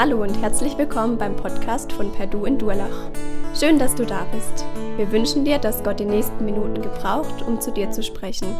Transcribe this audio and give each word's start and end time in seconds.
Hallo 0.00 0.22
und 0.22 0.40
herzlich 0.40 0.78
willkommen 0.78 1.18
beim 1.18 1.34
Podcast 1.34 1.92
von 1.92 2.12
Perdu 2.12 2.44
in 2.44 2.56
Durlach. 2.56 3.10
Schön, 3.58 3.80
dass 3.80 3.96
du 3.96 4.06
da 4.06 4.26
bist. 4.26 4.64
Wir 4.96 5.10
wünschen 5.10 5.44
dir, 5.44 5.58
dass 5.58 5.82
Gott 5.82 5.98
die 5.98 6.04
nächsten 6.04 6.44
Minuten 6.44 6.80
gebraucht, 6.80 7.42
um 7.42 7.60
zu 7.60 7.72
dir 7.72 7.90
zu 7.90 8.04
sprechen. 8.04 8.54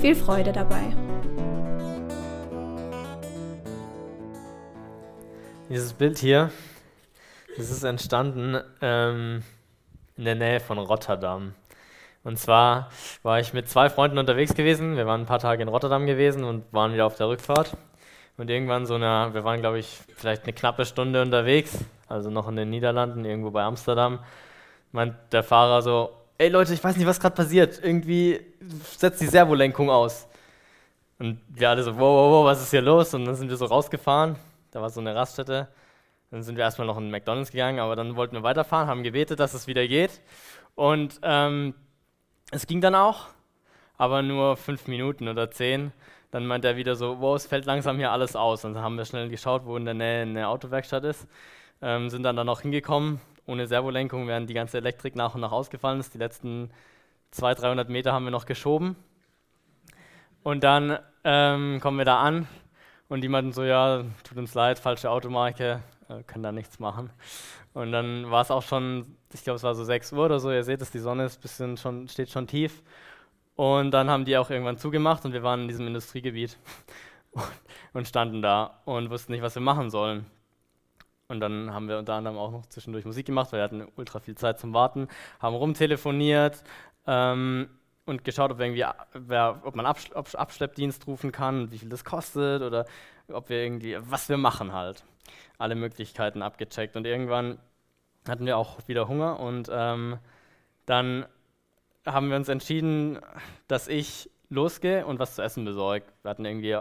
Viel 0.00 0.14
Freude 0.14 0.52
dabei. 0.52 0.94
Dieses 5.68 5.94
Bild 5.94 6.16
hier, 6.18 6.52
das 7.56 7.70
ist 7.70 7.82
entstanden 7.82 8.62
ähm, 8.80 9.42
in 10.16 10.24
der 10.26 10.36
Nähe 10.36 10.60
von 10.60 10.78
Rotterdam. 10.78 11.54
Und 12.22 12.38
zwar 12.38 12.90
war 13.24 13.40
ich 13.40 13.52
mit 13.52 13.68
zwei 13.68 13.90
Freunden 13.90 14.18
unterwegs 14.18 14.54
gewesen. 14.54 14.96
Wir 14.96 15.06
waren 15.06 15.22
ein 15.22 15.26
paar 15.26 15.40
Tage 15.40 15.60
in 15.60 15.68
Rotterdam 15.68 16.06
gewesen 16.06 16.44
und 16.44 16.72
waren 16.72 16.92
wieder 16.92 17.06
auf 17.06 17.16
der 17.16 17.26
Rückfahrt. 17.26 17.76
Und 18.38 18.48
irgendwann 18.48 18.86
so 18.86 18.94
eine, 18.94 19.34
wir 19.34 19.44
waren 19.44 19.60
glaube 19.60 19.80
ich 19.80 19.98
vielleicht 20.16 20.44
eine 20.44 20.54
knappe 20.54 20.86
Stunde 20.86 21.20
unterwegs, 21.20 21.84
also 22.06 22.30
noch 22.30 22.48
in 22.48 22.56
den 22.56 22.70
Niederlanden, 22.70 23.24
irgendwo 23.24 23.50
bei 23.50 23.62
Amsterdam, 23.62 24.20
meint 24.92 25.14
der 25.32 25.42
Fahrer 25.42 25.82
so, 25.82 26.10
ey 26.38 26.48
Leute, 26.48 26.72
ich 26.72 26.82
weiß 26.82 26.96
nicht, 26.96 27.06
was 27.06 27.20
gerade 27.20 27.34
passiert, 27.34 27.80
irgendwie 27.82 28.40
setzt 28.96 29.20
die 29.20 29.26
Servolenkung 29.26 29.90
aus. 29.90 30.26
Und 31.18 31.40
wir 31.48 31.68
alle 31.68 31.82
so, 31.82 31.94
wow, 31.96 32.00
wow, 32.00 32.30
wow, 32.30 32.44
was 32.46 32.62
ist 32.62 32.70
hier 32.70 32.80
los? 32.80 33.12
Und 33.12 33.24
dann 33.24 33.34
sind 33.34 33.50
wir 33.50 33.56
so 33.56 33.66
rausgefahren, 33.66 34.36
da 34.70 34.80
war 34.80 34.88
so 34.88 35.00
eine 35.00 35.14
Raststätte. 35.14 35.68
Dann 36.30 36.42
sind 36.42 36.56
wir 36.56 36.64
erstmal 36.64 36.86
noch 36.86 36.98
in 36.98 37.10
McDonalds 37.10 37.50
gegangen, 37.50 37.80
aber 37.80 37.96
dann 37.96 38.14
wollten 38.14 38.36
wir 38.36 38.42
weiterfahren, 38.42 38.86
haben 38.86 39.02
gebetet, 39.02 39.40
dass 39.40 39.54
es 39.54 39.66
wieder 39.66 39.86
geht. 39.88 40.20
Und 40.74 41.18
ähm, 41.22 41.74
es 42.50 42.66
ging 42.66 42.80
dann 42.80 42.94
auch, 42.94 43.26
aber 43.96 44.22
nur 44.22 44.56
fünf 44.56 44.86
Minuten 44.86 45.26
oder 45.26 45.50
zehn. 45.50 45.92
Dann 46.30 46.46
meint 46.46 46.64
er 46.64 46.76
wieder 46.76 46.94
so, 46.94 47.20
wow, 47.20 47.36
es 47.36 47.46
fällt 47.46 47.64
langsam 47.64 47.96
hier 47.96 48.12
alles 48.12 48.36
aus. 48.36 48.64
Und 48.64 48.74
dann 48.74 48.82
haben 48.82 48.96
wir 48.96 49.04
schnell 49.04 49.28
geschaut, 49.28 49.64
wo 49.64 49.76
in 49.76 49.84
der 49.84 49.94
Nähe 49.94 50.22
eine 50.22 50.48
Autowerkstatt 50.48 51.04
ist. 51.04 51.26
Ähm, 51.80 52.10
sind 52.10 52.22
dann 52.22 52.36
da 52.36 52.44
noch 52.44 52.62
hingekommen. 52.62 53.20
Ohne 53.46 53.66
Servolenkung, 53.66 54.28
während 54.28 54.50
die 54.50 54.54
ganze 54.54 54.76
Elektrik 54.76 55.16
nach 55.16 55.34
und 55.34 55.40
nach 55.40 55.52
ausgefallen 55.52 56.00
ist. 56.00 56.12
Die 56.12 56.18
letzten 56.18 56.70
200, 57.30 57.62
300 57.62 57.88
Meter 57.88 58.12
haben 58.12 58.24
wir 58.24 58.30
noch 58.30 58.46
geschoben. 58.46 58.96
Und 60.42 60.64
dann 60.64 60.98
ähm, 61.24 61.80
kommen 61.80 61.98
wir 61.98 62.04
da 62.04 62.20
an 62.20 62.46
und 63.08 63.22
die 63.22 63.28
meinten 63.28 63.52
so, 63.52 63.64
ja, 63.64 64.04
tut 64.24 64.38
uns 64.38 64.54
leid, 64.54 64.78
falsche 64.78 65.10
Automarke, 65.10 65.82
äh, 66.08 66.22
können 66.22 66.42
da 66.42 66.52
nichts 66.52 66.78
machen. 66.78 67.10
Und 67.74 67.92
dann 67.92 68.30
war 68.30 68.42
es 68.42 68.50
auch 68.50 68.62
schon, 68.62 69.16
ich 69.32 69.44
glaube, 69.44 69.56
es 69.56 69.62
war 69.62 69.74
so 69.74 69.84
6 69.84 70.12
Uhr 70.12 70.26
oder 70.26 70.40
so, 70.40 70.50
ihr 70.50 70.64
seht 70.64 70.80
es, 70.80 70.90
die 70.90 70.98
Sonne 70.98 71.24
ist 71.24 71.40
bisschen 71.40 71.76
schon, 71.76 72.08
steht 72.08 72.30
schon 72.30 72.46
tief. 72.46 72.82
Und 73.58 73.90
dann 73.90 74.08
haben 74.08 74.24
die 74.24 74.36
auch 74.36 74.50
irgendwann 74.50 74.78
zugemacht 74.78 75.24
und 75.24 75.32
wir 75.32 75.42
waren 75.42 75.62
in 75.62 75.68
diesem 75.68 75.88
Industriegebiet 75.88 76.56
und 77.92 78.06
standen 78.06 78.40
da 78.40 78.78
und 78.84 79.10
wussten 79.10 79.32
nicht, 79.32 79.42
was 79.42 79.56
wir 79.56 79.62
machen 79.62 79.90
sollen. 79.90 80.26
Und 81.26 81.40
dann 81.40 81.74
haben 81.74 81.88
wir 81.88 81.98
unter 81.98 82.14
anderem 82.14 82.38
auch 82.38 82.52
noch 82.52 82.66
zwischendurch 82.66 83.04
Musik 83.04 83.26
gemacht, 83.26 83.50
weil 83.50 83.58
wir 83.58 83.64
hatten 83.64 83.88
ultra 83.96 84.20
viel 84.20 84.36
Zeit 84.36 84.60
zum 84.60 84.74
Warten, 84.74 85.08
haben 85.40 85.56
rumtelefoniert 85.56 86.62
ähm, 87.08 87.68
und 88.06 88.22
geschaut, 88.22 88.52
ob, 88.52 88.60
irgendwie, 88.60 88.84
wer, 89.12 89.60
ob 89.64 89.74
man 89.74 89.86
Absch 89.86 90.12
ob 90.14 90.32
Abschleppdienst 90.32 91.08
rufen 91.08 91.32
kann, 91.32 91.72
wie 91.72 91.78
viel 91.78 91.88
das 91.88 92.04
kostet 92.04 92.62
oder 92.62 92.86
ob 93.26 93.48
wir 93.48 93.60
irgendwie, 93.60 93.96
was 93.98 94.28
wir 94.28 94.36
machen 94.36 94.72
halt. 94.72 95.02
Alle 95.58 95.74
Möglichkeiten 95.74 96.42
abgecheckt 96.42 96.94
und 96.94 97.08
irgendwann 97.08 97.58
hatten 98.28 98.46
wir 98.46 98.56
auch 98.56 98.86
wieder 98.86 99.08
Hunger 99.08 99.40
und 99.40 99.68
ähm, 99.72 100.18
dann 100.86 101.26
haben 102.12 102.30
wir 102.30 102.36
uns 102.36 102.48
entschieden, 102.48 103.18
dass 103.66 103.88
ich 103.88 104.30
losgehe 104.50 105.06
und 105.06 105.18
was 105.18 105.34
zu 105.34 105.42
essen 105.42 105.64
besorge. 105.64 106.06
Wir 106.22 106.30
hatten 106.30 106.44
irgendwie 106.44 106.78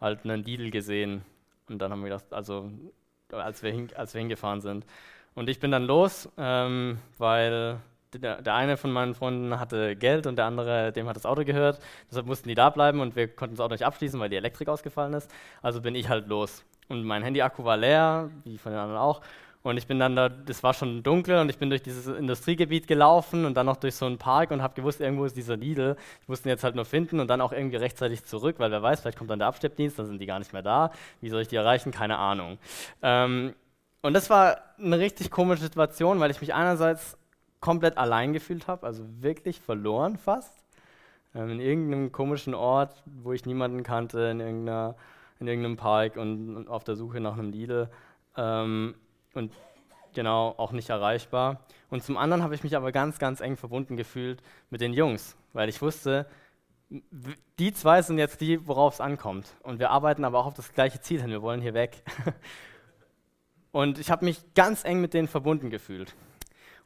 halt 0.00 0.24
einen 0.24 0.42
Lidl 0.42 0.70
gesehen 0.70 1.22
und 1.68 1.78
dann 1.78 1.92
haben 1.92 2.00
wir 2.00 2.10
gedacht, 2.10 2.32
also 2.32 2.70
als 3.32 3.62
wir, 3.62 3.70
hin, 3.70 3.88
als 3.94 4.14
wir 4.14 4.20
hingefahren 4.20 4.60
sind. 4.60 4.86
Und 5.34 5.48
ich 5.48 5.60
bin 5.60 5.70
dann 5.70 5.84
los, 5.84 6.28
ähm, 6.36 6.98
weil 7.18 7.78
der, 8.12 8.42
der, 8.42 8.54
eine 8.54 8.76
von 8.76 8.90
meinen 8.90 9.14
Freunden 9.14 9.60
hatte 9.60 9.94
Geld 9.94 10.26
und 10.26 10.36
der 10.36 10.46
andere, 10.46 10.92
dem 10.92 11.08
hat 11.08 11.16
das 11.16 11.26
Auto 11.26 11.44
gehört. 11.44 11.78
Deshalb 12.10 12.26
mussten 12.26 12.48
die 12.48 12.56
da 12.56 12.70
bleiben 12.70 13.00
und 13.00 13.14
wir 13.14 13.28
konnten 13.28 13.54
das 13.54 13.64
Auto 13.64 13.74
nicht 13.74 13.86
abschließen, 13.86 14.18
weil 14.18 14.28
die 14.28 14.36
Elektrik 14.36 14.68
ausgefallen 14.68 15.14
ist. 15.14 15.30
Also 15.62 15.80
bin 15.80 15.94
ich 15.94 16.08
halt 16.08 16.26
los. 16.26 16.64
Und 16.88 17.04
mein 17.04 17.22
Handy-Akku 17.22 17.64
war 17.64 17.76
leer, 17.76 18.30
wie 18.42 18.58
von 18.58 18.72
den 18.72 18.80
anderen 18.80 19.00
auch. 19.00 19.20
Und 19.62 19.76
ich 19.76 19.86
bin 19.86 19.98
dann 19.98 20.16
da, 20.16 20.30
das 20.30 20.62
war 20.62 20.72
schon 20.72 21.02
dunkel 21.02 21.38
und 21.38 21.50
ich 21.50 21.58
bin 21.58 21.68
durch 21.68 21.82
dieses 21.82 22.06
Industriegebiet 22.06 22.86
gelaufen 22.86 23.44
und 23.44 23.54
dann 23.54 23.66
noch 23.66 23.76
durch 23.76 23.94
so 23.94 24.06
einen 24.06 24.16
Park 24.16 24.52
und 24.52 24.62
habe 24.62 24.74
gewusst, 24.74 25.00
irgendwo 25.02 25.26
ist 25.26 25.36
dieser 25.36 25.56
Lidl. 25.56 25.96
Ich 26.22 26.28
musste 26.28 26.48
ihn 26.48 26.50
jetzt 26.50 26.64
halt 26.64 26.76
nur 26.76 26.86
finden 26.86 27.20
und 27.20 27.28
dann 27.28 27.42
auch 27.42 27.52
irgendwie 27.52 27.76
rechtzeitig 27.76 28.24
zurück, 28.24 28.56
weil 28.58 28.70
wer 28.70 28.82
weiß, 28.82 29.02
vielleicht 29.02 29.18
kommt 29.18 29.30
dann 29.30 29.38
der 29.38 29.48
Abschleppdienst, 29.48 29.98
dann 29.98 30.06
sind 30.06 30.18
die 30.18 30.26
gar 30.26 30.38
nicht 30.38 30.54
mehr 30.54 30.62
da. 30.62 30.92
Wie 31.20 31.28
soll 31.28 31.42
ich 31.42 31.48
die 31.48 31.56
erreichen? 31.56 31.90
Keine 31.90 32.16
Ahnung. 32.16 32.56
Ähm, 33.02 33.54
und 34.00 34.14
das 34.14 34.30
war 34.30 34.56
eine 34.78 34.98
richtig 34.98 35.30
komische 35.30 35.62
Situation, 35.62 36.20
weil 36.20 36.30
ich 36.30 36.40
mich 36.40 36.54
einerseits 36.54 37.18
komplett 37.60 37.98
allein 37.98 38.32
gefühlt 38.32 38.66
habe, 38.66 38.86
also 38.86 39.04
wirklich 39.20 39.60
verloren 39.60 40.16
fast. 40.16 40.64
Ähm, 41.34 41.50
in 41.50 41.60
irgendeinem 41.60 42.12
komischen 42.12 42.54
Ort, 42.54 43.02
wo 43.04 43.34
ich 43.34 43.44
niemanden 43.44 43.82
kannte, 43.82 44.20
in, 44.20 44.40
in 44.40 44.66
irgendeinem 45.46 45.76
Park 45.76 46.16
und, 46.16 46.56
und 46.56 46.68
auf 46.68 46.82
der 46.82 46.96
Suche 46.96 47.20
nach 47.20 47.34
einem 47.34 47.50
Lidl. 47.50 47.90
Ähm, 48.38 48.94
und 49.34 49.52
genau 50.14 50.54
auch 50.56 50.72
nicht 50.72 50.90
erreichbar. 50.90 51.60
Und 51.88 52.02
zum 52.02 52.16
anderen 52.16 52.42
habe 52.42 52.54
ich 52.54 52.62
mich 52.62 52.76
aber 52.76 52.92
ganz, 52.92 53.18
ganz 53.18 53.40
eng 53.40 53.56
verbunden 53.56 53.96
gefühlt 53.96 54.42
mit 54.70 54.80
den 54.80 54.92
Jungs, 54.92 55.36
weil 55.52 55.68
ich 55.68 55.80
wusste, 55.82 56.26
die 57.58 57.72
zwei 57.72 58.02
sind 58.02 58.18
jetzt 58.18 58.40
die, 58.40 58.66
worauf 58.66 58.94
es 58.94 59.00
ankommt. 59.00 59.54
Und 59.62 59.78
wir 59.78 59.90
arbeiten 59.90 60.24
aber 60.24 60.38
auch 60.38 60.46
auf 60.46 60.54
das 60.54 60.72
gleiche 60.72 61.00
Ziel 61.00 61.20
hin. 61.20 61.30
Wir 61.30 61.42
wollen 61.42 61.60
hier 61.60 61.74
weg. 61.74 62.02
Und 63.72 64.00
ich 64.00 64.10
habe 64.10 64.24
mich 64.24 64.42
ganz 64.54 64.84
eng 64.84 65.00
mit 65.00 65.14
denen 65.14 65.28
verbunden 65.28 65.70
gefühlt. 65.70 66.14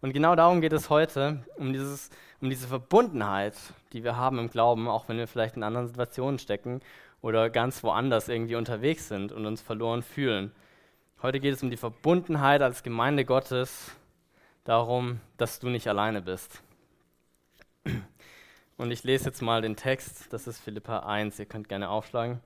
Und 0.03 0.13
genau 0.13 0.37
darum 0.37 0.61
geht 0.61 0.75
es 0.75 0.91
heute, 0.91 1.43
um, 1.57 1.73
dieses, 1.73 2.11
um 2.43 2.51
diese 2.51 2.69
Verbundenheit, 2.69 3.55
die 3.95 4.05
wir 4.05 4.19
haben 4.19 4.39
im 4.39 4.51
Glauben, 4.51 4.87
auch 4.87 5.09
wenn 5.09 5.17
wir 5.17 5.27
vielleicht 5.27 5.57
in 5.57 5.63
anderen 5.63 5.87
Situationen 5.87 6.39
stecken 6.39 6.81
oder 7.23 7.49
ganz 7.49 7.83
woanders 7.83 8.29
irgendwie 8.29 8.57
unterwegs 8.57 9.09
sind 9.09 9.33
und 9.33 9.47
uns 9.47 9.63
verloren 9.63 10.03
fühlen. 10.03 10.53
Heute 11.25 11.41
geht 11.41 11.55
es 11.55 11.63
um 11.63 11.71
die 11.71 11.79
Verbundenheit 11.79 12.61
als 12.61 12.83
Gemeinde 12.83 13.25
Gottes, 13.25 13.93
darum, 14.63 15.21
dass 15.39 15.59
du 15.59 15.71
nicht 15.71 15.89
alleine 15.89 16.21
bist. 16.21 16.63
Und 18.77 18.91
ich 18.91 19.05
lese 19.05 19.25
jetzt 19.25 19.41
mal 19.41 19.63
den 19.63 19.75
Text, 19.75 20.31
das 20.35 20.47
ist 20.47 20.61
Philippa 20.61 20.99
1, 20.99 21.39
ihr 21.39 21.47
könnt 21.47 21.71
gerne 21.71 21.89
aufschlagen, 21.89 22.41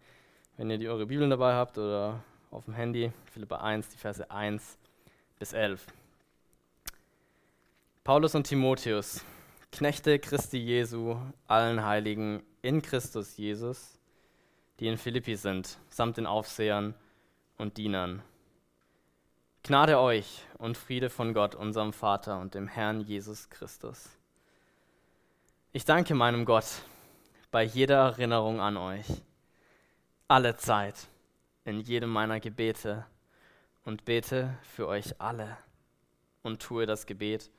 wenn 0.56 0.70
ihr 0.70 0.78
die 0.78 0.88
eure 0.88 1.06
Bibeln 1.06 1.28
dabei 1.28 1.54
habt 1.54 1.76
oder 1.76 2.22
auf 2.52 2.66
dem 2.66 2.74
Handy, 2.74 3.10
Philippa 3.32 3.56
1, 3.56 3.88
die 3.88 3.98
Verse 3.98 4.30
1 4.30 4.78
bis 5.40 5.54
11. 5.54 5.84
Paulus 8.04 8.36
und 8.36 8.46
Timotheus, 8.46 9.24
Knechte 9.72 10.20
Christi 10.20 10.58
Jesu, 10.58 11.16
allen 11.48 11.84
Heiligen 11.84 12.44
in 12.62 12.80
Christus 12.80 13.38
Jesus, 13.38 13.98
die 14.78 14.86
in 14.86 14.98
Philippi 14.98 15.34
sind, 15.34 15.78
samt 15.88 16.16
den 16.16 16.26
Aufsehern 16.26 16.94
und 17.56 17.76
Dienern 17.76 18.22
Gnade 19.62 19.98
euch 19.98 20.42
und 20.56 20.78
Friede 20.78 21.10
von 21.10 21.34
Gott, 21.34 21.54
unserem 21.54 21.92
Vater 21.92 22.40
und 22.40 22.54
dem 22.54 22.68
Herrn 22.68 23.00
Jesus 23.00 23.50
Christus. 23.50 24.08
Ich 25.72 25.84
danke 25.84 26.14
meinem 26.14 26.46
Gott 26.46 26.64
bei 27.50 27.64
jeder 27.64 27.96
Erinnerung 27.96 28.60
an 28.60 28.78
euch, 28.78 29.06
alle 30.26 30.56
Zeit, 30.56 30.94
in 31.64 31.80
jedem 31.80 32.08
meiner 32.08 32.40
Gebete 32.40 33.04
und 33.84 34.06
bete 34.06 34.56
für 34.62 34.86
euch 34.86 35.20
alle 35.20 35.58
und 36.42 36.62
tue 36.62 36.86
das 36.86 37.04
Gebet 37.04 37.50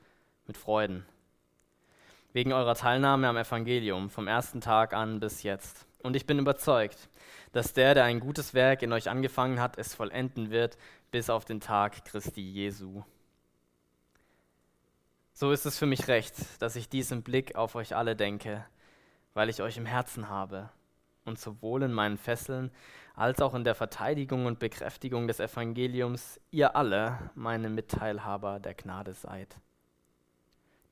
mit 0.46 0.56
Freuden. 0.56 1.06
Wegen 2.32 2.52
eurer 2.52 2.74
Teilnahme 2.74 3.28
am 3.28 3.36
Evangelium 3.36 4.10
vom 4.10 4.26
ersten 4.26 4.60
Tag 4.60 4.94
an 4.94 5.20
bis 5.20 5.44
jetzt. 5.44 5.86
Und 6.02 6.16
ich 6.16 6.26
bin 6.26 6.38
überzeugt, 6.38 7.08
dass 7.52 7.72
der, 7.72 7.94
der 7.94 8.04
ein 8.04 8.20
gutes 8.20 8.54
Werk 8.54 8.82
in 8.82 8.92
euch 8.92 9.10
angefangen 9.10 9.60
hat, 9.60 9.78
es 9.78 9.94
vollenden 9.94 10.50
wird 10.50 10.78
bis 11.10 11.30
auf 11.30 11.44
den 11.44 11.60
Tag 11.60 12.04
Christi 12.04 12.40
Jesu. 12.40 13.02
So 15.32 15.52
ist 15.52 15.66
es 15.66 15.78
für 15.78 15.86
mich 15.86 16.08
recht, 16.08 16.34
dass 16.60 16.76
ich 16.76 16.88
dies 16.88 17.10
im 17.10 17.22
Blick 17.22 17.54
auf 17.56 17.74
euch 17.74 17.96
alle 17.96 18.14
denke, 18.14 18.64
weil 19.34 19.48
ich 19.48 19.62
euch 19.62 19.76
im 19.76 19.86
Herzen 19.86 20.28
habe 20.28 20.70
und 21.24 21.38
sowohl 21.38 21.82
in 21.82 21.92
meinen 21.92 22.18
Fesseln 22.18 22.70
als 23.14 23.40
auch 23.40 23.54
in 23.54 23.64
der 23.64 23.74
Verteidigung 23.74 24.46
und 24.46 24.58
Bekräftigung 24.58 25.26
des 25.28 25.40
Evangeliums 25.40 26.40
ihr 26.50 26.76
alle 26.76 27.30
meine 27.34 27.68
Mitteilhaber 27.68 28.60
der 28.60 28.74
Gnade 28.74 29.14
seid. 29.14 29.56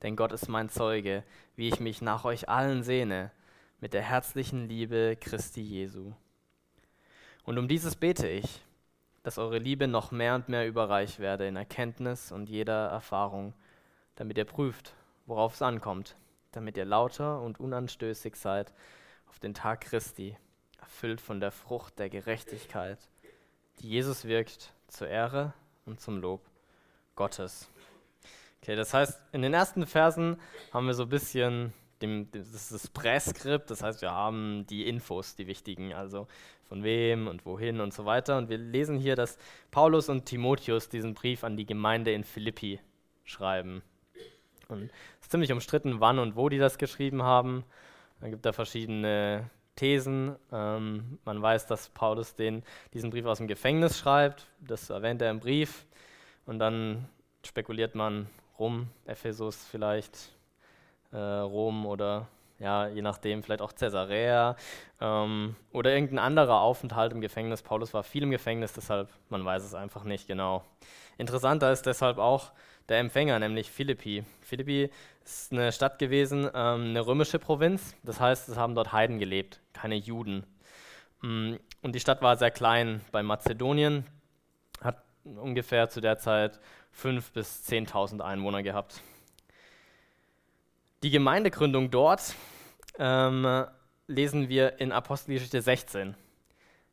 Denn 0.01 0.15
Gott 0.15 0.31
ist 0.31 0.47
mein 0.47 0.69
Zeuge, 0.69 1.23
wie 1.55 1.67
ich 1.67 1.79
mich 1.79 2.01
nach 2.01 2.25
euch 2.25 2.47
allen 2.49 2.83
sehne, 2.83 3.31
mit 3.81 3.93
der 3.93 4.01
herzlichen 4.01 4.67
Liebe 4.67 5.17
Christi 5.19 5.61
Jesu. 5.61 6.13
Und 7.43 7.57
um 7.57 7.67
dieses 7.67 7.95
bete 7.95 8.27
ich, 8.27 8.61
dass 9.29 9.37
eure 9.37 9.59
Liebe 9.59 9.87
noch 9.87 10.09
mehr 10.09 10.33
und 10.33 10.49
mehr 10.49 10.67
überreich 10.67 11.19
werde 11.19 11.47
in 11.47 11.55
Erkenntnis 11.55 12.31
und 12.31 12.49
jeder 12.49 12.87
Erfahrung, 12.87 13.53
damit 14.15 14.39
ihr 14.39 14.45
prüft, 14.45 14.95
worauf 15.27 15.53
es 15.53 15.61
ankommt, 15.61 16.15
damit 16.51 16.77
ihr 16.77 16.85
lauter 16.85 17.39
und 17.39 17.59
unanstößig 17.59 18.35
seid 18.35 18.73
auf 19.27 19.37
den 19.37 19.53
Tag 19.53 19.81
Christi, 19.81 20.35
erfüllt 20.79 21.21
von 21.21 21.39
der 21.39 21.51
Frucht 21.51 21.99
der 21.99 22.09
Gerechtigkeit, 22.09 22.97
die 23.81 23.89
Jesus 23.89 24.25
wirkt 24.25 24.73
zur 24.87 25.07
Ehre 25.07 25.53
und 25.85 26.01
zum 26.01 26.19
Lob 26.19 26.41
Gottes. 27.15 27.69
Okay, 28.63 28.75
das 28.75 28.95
heißt, 28.95 29.21
in 29.31 29.43
den 29.43 29.53
ersten 29.53 29.85
Versen 29.85 30.41
haben 30.73 30.87
wir 30.87 30.95
so 30.95 31.03
ein 31.03 31.09
bisschen 31.09 31.71
dem, 32.01 32.31
das 32.31 32.53
ist 32.53 32.71
das 32.71 32.87
Präskript, 32.87 33.69
das 33.69 33.83
heißt, 33.83 34.01
wir 34.01 34.11
haben 34.11 34.65
die 34.67 34.87
Infos, 34.87 35.35
die 35.35 35.47
wichtigen, 35.47 35.93
also 35.93 36.27
von 36.67 36.83
wem 36.83 37.27
und 37.27 37.45
wohin 37.45 37.81
und 37.81 37.93
so 37.93 38.05
weiter. 38.05 38.37
Und 38.37 38.49
wir 38.49 38.57
lesen 38.57 38.97
hier, 38.97 39.15
dass 39.15 39.37
Paulus 39.71 40.07
und 40.07 40.25
Timotheus 40.25 40.87
diesen 40.87 41.13
Brief 41.13 41.43
an 41.43 41.57
die 41.57 41.65
Gemeinde 41.65 42.13
in 42.13 42.23
Philippi 42.23 42.79
schreiben. 43.23 43.81
Und 44.67 44.83
es 45.19 45.25
ist 45.25 45.31
ziemlich 45.31 45.51
umstritten, 45.51 45.99
wann 45.99 46.19
und 46.19 46.35
wo 46.35 46.47
die 46.47 46.59
das 46.59 46.77
geschrieben 46.77 47.23
haben. 47.23 47.63
Da 48.21 48.29
gibt 48.29 48.45
da 48.45 48.53
verschiedene 48.53 49.49
Thesen. 49.75 50.35
Ähm, 50.51 51.17
man 51.25 51.41
weiß, 51.41 51.65
dass 51.65 51.89
Paulus 51.89 52.35
den, 52.35 52.63
diesen 52.93 53.09
Brief 53.09 53.25
aus 53.25 53.39
dem 53.39 53.47
Gefängnis 53.47 53.97
schreibt. 53.97 54.47
Das 54.59 54.89
erwähnt 54.89 55.21
er 55.21 55.31
im 55.31 55.39
Brief. 55.39 55.85
Und 56.45 56.59
dann 56.59 57.07
spekuliert 57.43 57.95
man 57.95 58.27
rum, 58.59 58.89
Ephesus 59.05 59.65
vielleicht, 59.65 60.33
äh, 61.11 61.17
Rom 61.17 61.85
oder 61.85 62.27
ja, 62.59 62.87
je 62.87 63.01
nachdem, 63.01 63.41
vielleicht 63.41 63.61
auch 63.61 63.73
Caesarea 63.73 64.55
ähm, 64.99 65.55
oder 65.71 65.93
irgendein 65.93 66.19
anderer 66.19 66.59
Aufenthalt 66.61 67.13
im 67.13 67.21
Gefängnis. 67.21 67.61
Paulus 67.61 67.93
war 67.93 68.03
viel 68.03 68.23
im 68.23 68.31
Gefängnis, 68.31 68.73
deshalb, 68.73 69.09
man 69.29 69.45
weiß 69.45 69.63
es 69.63 69.73
einfach 69.73 70.03
nicht 70.03 70.27
genau. 70.27 70.63
Interessanter 71.17 71.71
ist 71.71 71.85
deshalb 71.85 72.17
auch 72.17 72.51
der 72.89 72.99
Empfänger, 72.99 73.39
nämlich 73.39 73.71
Philippi. 73.71 74.23
Philippi 74.41 74.89
ist 75.23 75.53
eine 75.53 75.71
Stadt 75.71 75.99
gewesen, 75.99 76.49
ähm, 76.53 76.89
eine 76.89 77.05
römische 77.05 77.39
Provinz, 77.39 77.95
das 78.03 78.19
heißt, 78.19 78.49
es 78.49 78.57
haben 78.57 78.75
dort 78.75 78.91
Heiden 78.91 79.19
gelebt, 79.19 79.61
keine 79.73 79.95
Juden. 79.95 80.45
Mm, 81.21 81.55
und 81.81 81.95
die 81.95 81.99
Stadt 81.99 82.21
war 82.21 82.35
sehr 82.35 82.51
klein 82.51 83.01
bei 83.11 83.23
Mazedonien, 83.23 84.05
hat 84.81 85.01
ungefähr 85.23 85.89
zu 85.89 86.01
der 86.01 86.17
Zeit 86.17 86.59
5.000 86.93 87.33
bis 87.33 87.63
10.000 87.69 88.21
Einwohner 88.21 88.63
gehabt. 88.63 89.01
Die 91.01 91.11
Gemeindegründung 91.11 91.91
dort 91.91 92.35
ähm, 92.97 93.65
lesen 94.07 94.49
wir 94.49 94.81
in 94.81 94.91
Apostelgeschichte 94.91 95.61
16. 95.61 96.13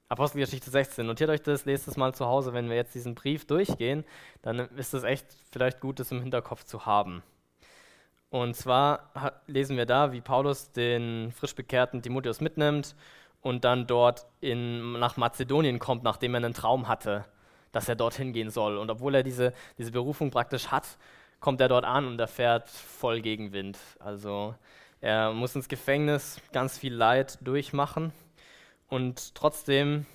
Apostelgeschichte 0.08 0.70
16. 0.70 1.04
Notiert 1.04 1.28
euch 1.28 1.42
das, 1.42 1.64
lest 1.64 1.88
es 1.88 1.96
mal 1.96 2.14
zu 2.14 2.24
Hause, 2.24 2.52
wenn 2.52 2.68
wir 2.68 2.76
jetzt 2.76 2.94
diesen 2.94 3.16
Brief 3.16 3.46
durchgehen, 3.48 4.04
dann 4.42 4.60
ist 4.76 4.94
es 4.94 5.02
echt 5.02 5.26
vielleicht 5.50 5.80
gut, 5.80 5.98
das 5.98 6.12
im 6.12 6.22
Hinterkopf 6.22 6.62
zu 6.62 6.86
haben. 6.86 7.24
Und 8.30 8.54
zwar 8.54 9.10
lesen 9.48 9.76
wir 9.76 9.86
da, 9.86 10.12
wie 10.12 10.20
Paulus 10.20 10.70
den 10.70 11.32
frisch 11.32 11.56
bekehrten 11.56 12.00
Timotheus 12.00 12.40
mitnimmt 12.40 12.94
und 13.42 13.64
dann 13.64 13.88
dort 13.88 14.26
in, 14.40 14.92
nach 15.00 15.16
Mazedonien 15.16 15.80
kommt, 15.80 16.04
nachdem 16.04 16.34
er 16.34 16.44
einen 16.44 16.54
Traum 16.54 16.86
hatte, 16.86 17.24
dass 17.72 17.88
er 17.88 17.96
dorthin 17.96 18.32
gehen 18.32 18.50
soll. 18.50 18.78
Und 18.78 18.88
obwohl 18.88 19.16
er 19.16 19.24
diese, 19.24 19.52
diese 19.78 19.90
Berufung 19.90 20.30
praktisch 20.30 20.68
hat, 20.68 20.96
kommt 21.40 21.60
er 21.60 21.68
dort 21.68 21.84
an 21.84 22.06
und 22.06 22.18
er 22.18 22.28
fährt 22.28 22.68
voll 22.68 23.20
Gegenwind. 23.20 23.78
Also 23.98 24.54
er 25.00 25.32
muss 25.32 25.54
ins 25.54 25.68
Gefängnis 25.68 26.40
ganz 26.52 26.78
viel 26.78 26.94
Leid 26.94 27.38
durchmachen 27.42 28.12
und 28.88 29.34
trotzdem 29.34 30.06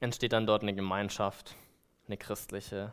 entsteht 0.00 0.32
dann 0.32 0.46
dort 0.46 0.62
eine 0.62 0.74
Gemeinschaft, 0.74 1.54
eine 2.06 2.16
christliche. 2.16 2.92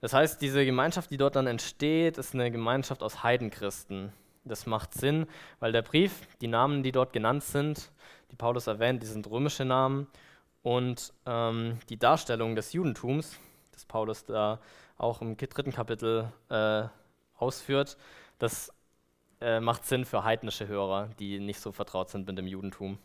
Das 0.00 0.12
heißt, 0.12 0.42
diese 0.42 0.64
Gemeinschaft, 0.64 1.10
die 1.10 1.16
dort 1.16 1.36
dann 1.36 1.46
entsteht, 1.46 2.18
ist 2.18 2.34
eine 2.34 2.50
Gemeinschaft 2.50 3.02
aus 3.02 3.22
Heidenchristen. 3.22 4.12
Das 4.44 4.66
macht 4.66 4.94
Sinn, 4.94 5.26
weil 5.60 5.70
der 5.70 5.82
Brief, 5.82 6.12
die 6.40 6.48
Namen, 6.48 6.82
die 6.82 6.90
dort 6.90 7.12
genannt 7.12 7.44
sind, 7.44 7.92
die 8.32 8.36
Paulus 8.36 8.66
erwähnt, 8.66 9.00
die 9.02 9.06
sind 9.06 9.30
römische 9.30 9.64
Namen 9.64 10.08
und 10.62 11.12
ähm, 11.26 11.78
die 11.88 11.98
Darstellung 11.98 12.56
des 12.56 12.72
Judentums, 12.72 13.38
das 13.70 13.84
Paulus 13.84 14.24
da 14.24 14.58
auch 14.98 15.20
im 15.20 15.36
dritten 15.36 15.72
Kapitel 15.72 16.32
äh, 16.48 16.84
ausführt, 17.36 17.96
das 18.38 18.72
äh, 19.40 19.60
macht 19.60 19.84
Sinn 19.86 20.04
für 20.04 20.24
heidnische 20.24 20.68
Hörer, 20.68 21.08
die 21.18 21.40
nicht 21.40 21.60
so 21.60 21.72
vertraut 21.72 22.10
sind 22.10 22.26
mit 22.26 22.38
dem 22.38 22.46
Judentum. 22.46 22.98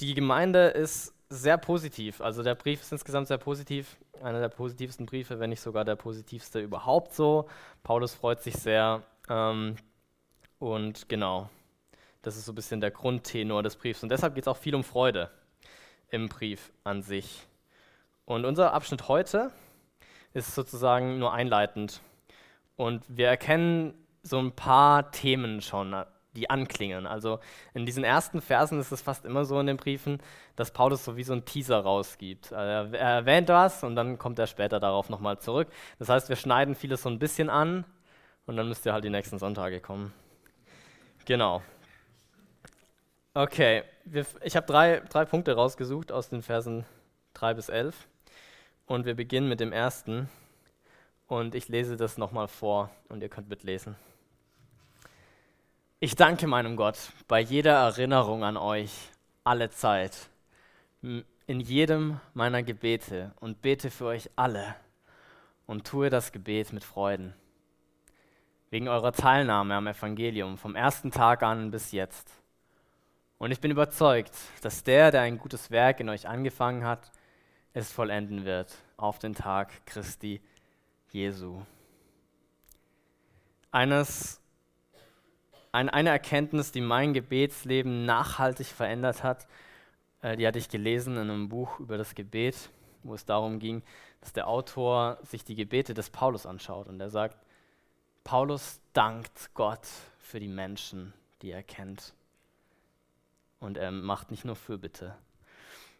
Die 0.00 0.14
Gemeinde 0.14 0.68
ist 0.68 1.14
sehr 1.28 1.58
positiv, 1.58 2.20
also 2.20 2.42
der 2.42 2.54
Brief 2.54 2.80
ist 2.80 2.92
insgesamt 2.92 3.28
sehr 3.28 3.38
positiv, 3.38 3.96
einer 4.22 4.40
der 4.40 4.48
positivsten 4.48 5.06
Briefe, 5.06 5.38
wenn 5.38 5.50
nicht 5.50 5.60
sogar 5.60 5.84
der 5.84 5.96
positivste 5.96 6.60
überhaupt 6.60 7.12
so. 7.12 7.48
Paulus 7.82 8.14
freut 8.14 8.42
sich 8.42 8.54
sehr 8.54 9.02
ähm, 9.28 9.76
und 10.58 11.08
genau, 11.08 11.48
das 12.22 12.36
ist 12.36 12.44
so 12.44 12.52
ein 12.52 12.54
bisschen 12.54 12.80
der 12.80 12.90
Grundtenor 12.90 13.62
des 13.62 13.76
Briefs. 13.76 14.02
Und 14.02 14.10
deshalb 14.10 14.34
geht 14.34 14.44
es 14.44 14.48
auch 14.48 14.56
viel 14.56 14.74
um 14.74 14.84
Freude 14.84 15.30
im 16.10 16.28
Brief 16.28 16.72
an 16.84 17.02
sich. 17.02 17.46
Und 18.30 18.44
unser 18.44 18.72
Abschnitt 18.74 19.08
heute 19.08 19.50
ist 20.34 20.54
sozusagen 20.54 21.18
nur 21.18 21.32
einleitend. 21.32 22.00
Und 22.76 23.02
wir 23.08 23.26
erkennen 23.26 23.92
so 24.22 24.38
ein 24.38 24.52
paar 24.52 25.10
Themen 25.10 25.60
schon, 25.60 26.04
die 26.36 26.48
anklingen. 26.48 27.08
Also 27.08 27.40
in 27.74 27.86
diesen 27.86 28.04
ersten 28.04 28.40
Versen 28.40 28.78
ist 28.78 28.92
es 28.92 29.02
fast 29.02 29.24
immer 29.24 29.44
so 29.44 29.58
in 29.58 29.66
den 29.66 29.76
Briefen, 29.76 30.22
dass 30.54 30.70
Paulus 30.70 31.04
so 31.04 31.16
wie 31.16 31.24
so 31.24 31.32
ein 31.32 31.44
Teaser 31.44 31.80
rausgibt. 31.80 32.52
Also 32.52 32.94
er 32.94 33.14
erwähnt 33.16 33.48
was 33.48 33.82
und 33.82 33.96
dann 33.96 34.16
kommt 34.16 34.38
er 34.38 34.46
später 34.46 34.78
darauf 34.78 35.08
nochmal 35.08 35.40
zurück. 35.40 35.66
Das 35.98 36.08
heißt, 36.08 36.28
wir 36.28 36.36
schneiden 36.36 36.76
vieles 36.76 37.02
so 37.02 37.08
ein 37.08 37.18
bisschen 37.18 37.50
an 37.50 37.84
und 38.46 38.56
dann 38.56 38.68
müsst 38.68 38.86
ihr 38.86 38.92
halt 38.92 39.02
die 39.02 39.10
nächsten 39.10 39.40
Sonntage 39.40 39.80
kommen. 39.80 40.12
Genau. 41.24 41.62
Okay, 43.34 43.82
ich 44.44 44.54
habe 44.54 44.68
drei, 44.68 45.02
drei 45.08 45.24
Punkte 45.24 45.56
rausgesucht 45.56 46.12
aus 46.12 46.28
den 46.28 46.42
Versen 46.42 46.86
3 47.34 47.54
bis 47.54 47.68
11. 47.68 48.06
Und 48.90 49.06
wir 49.06 49.14
beginnen 49.14 49.48
mit 49.48 49.60
dem 49.60 49.72
ersten. 49.72 50.28
Und 51.28 51.54
ich 51.54 51.68
lese 51.68 51.96
das 51.96 52.18
nochmal 52.18 52.48
vor 52.48 52.90
und 53.08 53.22
ihr 53.22 53.28
könnt 53.28 53.48
mitlesen. 53.48 53.94
Ich 56.00 56.16
danke 56.16 56.48
meinem 56.48 56.74
Gott 56.74 56.98
bei 57.28 57.38
jeder 57.38 57.74
Erinnerung 57.74 58.42
an 58.42 58.56
euch, 58.56 58.90
alle 59.44 59.70
Zeit, 59.70 60.28
in 61.02 61.60
jedem 61.60 62.18
meiner 62.34 62.64
Gebete 62.64 63.30
und 63.38 63.62
bete 63.62 63.92
für 63.92 64.06
euch 64.06 64.28
alle 64.34 64.74
und 65.68 65.86
tue 65.86 66.10
das 66.10 66.32
Gebet 66.32 66.72
mit 66.72 66.82
Freuden. 66.82 67.32
Wegen 68.70 68.88
eurer 68.88 69.12
Teilnahme 69.12 69.76
am 69.76 69.86
Evangelium 69.86 70.58
vom 70.58 70.74
ersten 70.74 71.12
Tag 71.12 71.44
an 71.44 71.70
bis 71.70 71.92
jetzt. 71.92 72.28
Und 73.38 73.52
ich 73.52 73.60
bin 73.60 73.70
überzeugt, 73.70 74.34
dass 74.62 74.82
der, 74.82 75.12
der 75.12 75.20
ein 75.20 75.38
gutes 75.38 75.70
Werk 75.70 76.00
in 76.00 76.08
euch 76.08 76.26
angefangen 76.26 76.84
hat, 76.84 77.12
es 77.72 77.92
vollenden 77.92 78.44
wird 78.44 78.76
auf 79.00 79.18
den 79.18 79.34
Tag 79.34 79.86
Christi 79.86 80.40
Jesu. 81.10 81.62
Eines, 83.70 84.40
ein, 85.72 85.88
eine 85.88 86.10
Erkenntnis, 86.10 86.72
die 86.72 86.80
mein 86.80 87.14
Gebetsleben 87.14 88.04
nachhaltig 88.04 88.66
verändert 88.66 89.22
hat, 89.22 89.46
äh, 90.22 90.36
die 90.36 90.46
hatte 90.46 90.58
ich 90.58 90.68
gelesen 90.68 91.14
in 91.14 91.30
einem 91.30 91.48
Buch 91.48 91.78
über 91.80 91.96
das 91.96 92.14
Gebet, 92.14 92.70
wo 93.02 93.14
es 93.14 93.24
darum 93.24 93.58
ging, 93.58 93.82
dass 94.20 94.32
der 94.32 94.48
Autor 94.48 95.18
sich 95.22 95.44
die 95.44 95.54
Gebete 95.54 95.94
des 95.94 96.10
Paulus 96.10 96.46
anschaut 96.46 96.88
und 96.88 97.00
er 97.00 97.10
sagt, 97.10 97.38
Paulus 98.24 98.80
dankt 98.92 99.54
Gott 99.54 99.86
für 100.18 100.40
die 100.40 100.48
Menschen, 100.48 101.14
die 101.42 101.50
er 101.50 101.62
kennt. 101.62 102.12
Und 103.60 103.78
er 103.78 103.90
macht 103.90 104.30
nicht 104.30 104.44
nur 104.44 104.56
Fürbitte, 104.56 105.16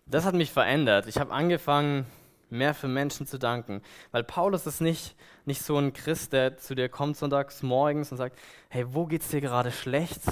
das 0.07 0.25
hat 0.25 0.35
mich 0.35 0.51
verändert. 0.51 1.07
Ich 1.07 1.19
habe 1.19 1.33
angefangen, 1.33 2.05
mehr 2.51 2.75
für 2.75 2.89
Menschen 2.89 3.27
zu 3.27 3.39
danken. 3.39 3.83
Weil 4.11 4.25
Paulus 4.25 4.67
ist 4.67 4.81
nicht, 4.81 5.17
nicht 5.45 5.63
so 5.63 5.79
ein 5.79 5.93
Christ, 5.93 6.33
der 6.33 6.57
zu 6.57 6.75
dir 6.75 6.89
kommt 6.89 7.17
sonntags 7.17 7.63
morgens 7.63 8.11
und 8.13 8.19
sagt, 8.19 8.39
hey, 8.69 8.85
wo 8.95 9.07
geht's 9.07 9.29
dir 9.29 9.41
gerade 9.41 9.73
schlecht? 9.73 10.23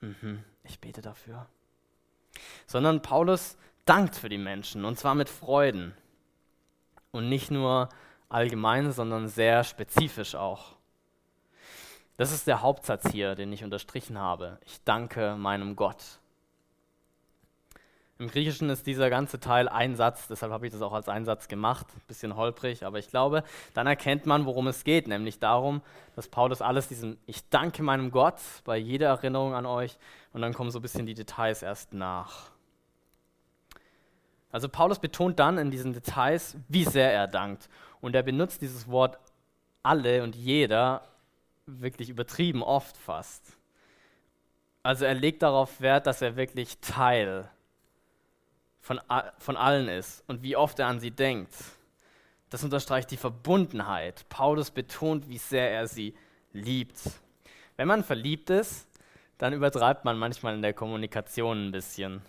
Mhm, 0.00 0.42
ich 0.62 0.80
bete 0.80 1.00
dafür. 1.00 1.46
Sondern 2.66 3.02
Paulus 3.02 3.56
dankt 3.84 4.16
für 4.16 4.28
die 4.28 4.38
Menschen 4.38 4.84
und 4.84 4.98
zwar 4.98 5.14
mit 5.14 5.28
Freuden. 5.28 5.94
Und 7.10 7.28
nicht 7.28 7.50
nur 7.50 7.88
allgemein, 8.28 8.90
sondern 8.90 9.28
sehr 9.28 9.62
spezifisch 9.62 10.34
auch. 10.34 10.74
Das 12.16 12.32
ist 12.32 12.46
der 12.46 12.62
Hauptsatz 12.62 13.10
hier, 13.10 13.34
den 13.34 13.52
ich 13.52 13.64
unterstrichen 13.64 14.18
habe. 14.18 14.58
Ich 14.64 14.82
danke 14.84 15.36
meinem 15.36 15.76
Gott. 15.76 16.20
Im 18.18 18.28
Griechischen 18.28 18.70
ist 18.70 18.86
dieser 18.86 19.10
ganze 19.10 19.40
Teil 19.40 19.68
ein 19.68 19.96
Satz, 19.96 20.28
deshalb 20.28 20.52
habe 20.52 20.66
ich 20.66 20.72
das 20.72 20.82
auch 20.82 20.92
als 20.92 21.08
Einsatz 21.08 21.48
gemacht, 21.48 21.86
ein 21.96 22.02
bisschen 22.06 22.36
holprig, 22.36 22.86
aber 22.86 23.00
ich 23.00 23.08
glaube, 23.08 23.42
dann 23.74 23.88
erkennt 23.88 24.24
man, 24.24 24.46
worum 24.46 24.68
es 24.68 24.84
geht, 24.84 25.08
nämlich 25.08 25.40
darum, 25.40 25.82
dass 26.14 26.28
Paulus 26.28 26.62
alles 26.62 26.86
diesen 26.86 27.18
Ich 27.26 27.48
danke 27.48 27.82
meinem 27.82 28.12
Gott 28.12 28.38
bei 28.64 28.76
jeder 28.76 29.08
Erinnerung 29.08 29.54
an 29.54 29.66
euch 29.66 29.98
und 30.32 30.42
dann 30.42 30.54
kommen 30.54 30.70
so 30.70 30.78
ein 30.78 30.82
bisschen 30.82 31.06
die 31.06 31.14
Details 31.14 31.62
erst 31.62 31.92
nach. 31.92 32.52
Also 34.52 34.68
Paulus 34.68 35.00
betont 35.00 35.40
dann 35.40 35.58
in 35.58 35.72
diesen 35.72 35.92
Details, 35.92 36.56
wie 36.68 36.84
sehr 36.84 37.12
er 37.12 37.26
dankt 37.26 37.68
und 38.00 38.14
er 38.14 38.22
benutzt 38.22 38.62
dieses 38.62 38.86
Wort 38.86 39.18
alle 39.82 40.22
und 40.22 40.36
jeder 40.36 41.02
wirklich 41.66 42.10
übertrieben 42.10 42.62
oft 42.62 42.96
fast. 42.96 43.58
Also 44.84 45.04
er 45.04 45.14
legt 45.14 45.42
darauf 45.42 45.80
Wert, 45.80 46.06
dass 46.06 46.22
er 46.22 46.36
wirklich 46.36 46.78
Teil 46.78 47.50
von, 48.84 49.00
von 49.38 49.56
allen 49.56 49.88
ist 49.88 50.22
und 50.26 50.42
wie 50.42 50.56
oft 50.56 50.78
er 50.78 50.88
an 50.88 51.00
sie 51.00 51.10
denkt. 51.10 51.54
Das 52.50 52.62
unterstreicht 52.62 53.10
die 53.10 53.16
Verbundenheit. 53.16 54.28
Paulus 54.28 54.70
betont, 54.70 55.26
wie 55.26 55.38
sehr 55.38 55.70
er 55.72 55.86
sie 55.86 56.14
liebt. 56.52 57.00
Wenn 57.78 57.88
man 57.88 58.04
verliebt 58.04 58.50
ist, 58.50 58.86
dann 59.38 59.54
übertreibt 59.54 60.04
man 60.04 60.18
manchmal 60.18 60.54
in 60.54 60.60
der 60.60 60.74
Kommunikation 60.74 61.68
ein 61.68 61.72
bisschen. 61.72 62.20